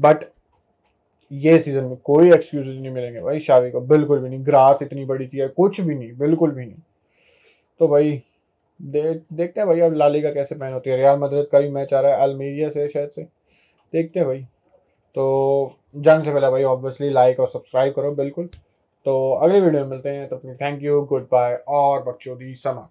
बट 0.00 0.24
ये 1.30 1.58
सीज़न 1.58 1.84
में 1.84 1.96
कोई 1.96 2.32
एक्सक्यूज 2.32 2.66
नहीं 2.66 2.90
मिलेंगे 2.90 3.20
भाई 3.20 3.40
शावी 3.40 3.70
को। 3.70 3.80
बिल्कुल 3.82 4.18
भी 4.20 4.28
नहीं। 4.28 4.44
ग्रास 4.46 4.82
इतनी 4.82 5.04
बड़ी 5.04 5.26
थी 5.26 5.46
कुछ 5.48 5.80
भी 5.80 5.94
नहीं 5.94 6.12
बिल्कुल 6.18 6.50
भी 6.50 6.66
नहीं। 6.66 6.76
तो 7.80 7.88
भाई 7.88 8.20
दे, 8.80 9.02
देखते 9.32 9.60
हैं 9.60 9.66
भाई 9.68 9.80
अब 9.80 9.94
लाली 9.94 10.22
का 10.22 10.30
कैसे 10.30 10.54
पैन 10.54 10.72
होती 10.72 10.90
है। 10.90 10.96
रियाल 10.96 11.18
मदरद 11.18 11.46
का 11.52 11.60
भी 11.60 11.68
मैच 11.68 11.94
आ 11.94 12.00
रहा 12.00 12.12
है 12.12 12.22
अलमीरिया 12.22 12.70
से 12.70 12.88
शायद 12.88 13.10
से। 13.10 13.22
देखते 13.92 14.20
हैं 14.20 14.26
भाई। 14.28 14.42
तो 15.16 15.76
जाने 15.96 16.24
से 16.24 16.32
पहले 16.32 16.50
भाई 16.50 16.62
ऑब्वियसली 16.64 17.10
लाइक 17.10 17.40
और 17.40 17.48
सब्सक्राइब 17.48 17.94
करो 17.94 18.10
बिल्कुल। 18.12 18.48
तो 19.06 19.32
अगले 19.34 19.60
वीडियो 19.60 19.82
में 19.82 19.90
मिलते 19.90 20.08
हैं। 20.08 20.28
तब 20.28 20.36
तक 20.36 20.56
थैंक 20.62 20.82
यू 20.82 21.00
गुड 21.02 21.28
बाय 21.32 21.54
और 21.68 22.02
बच्चों 22.04 22.36
दी 22.38 22.54
समा 22.54 22.88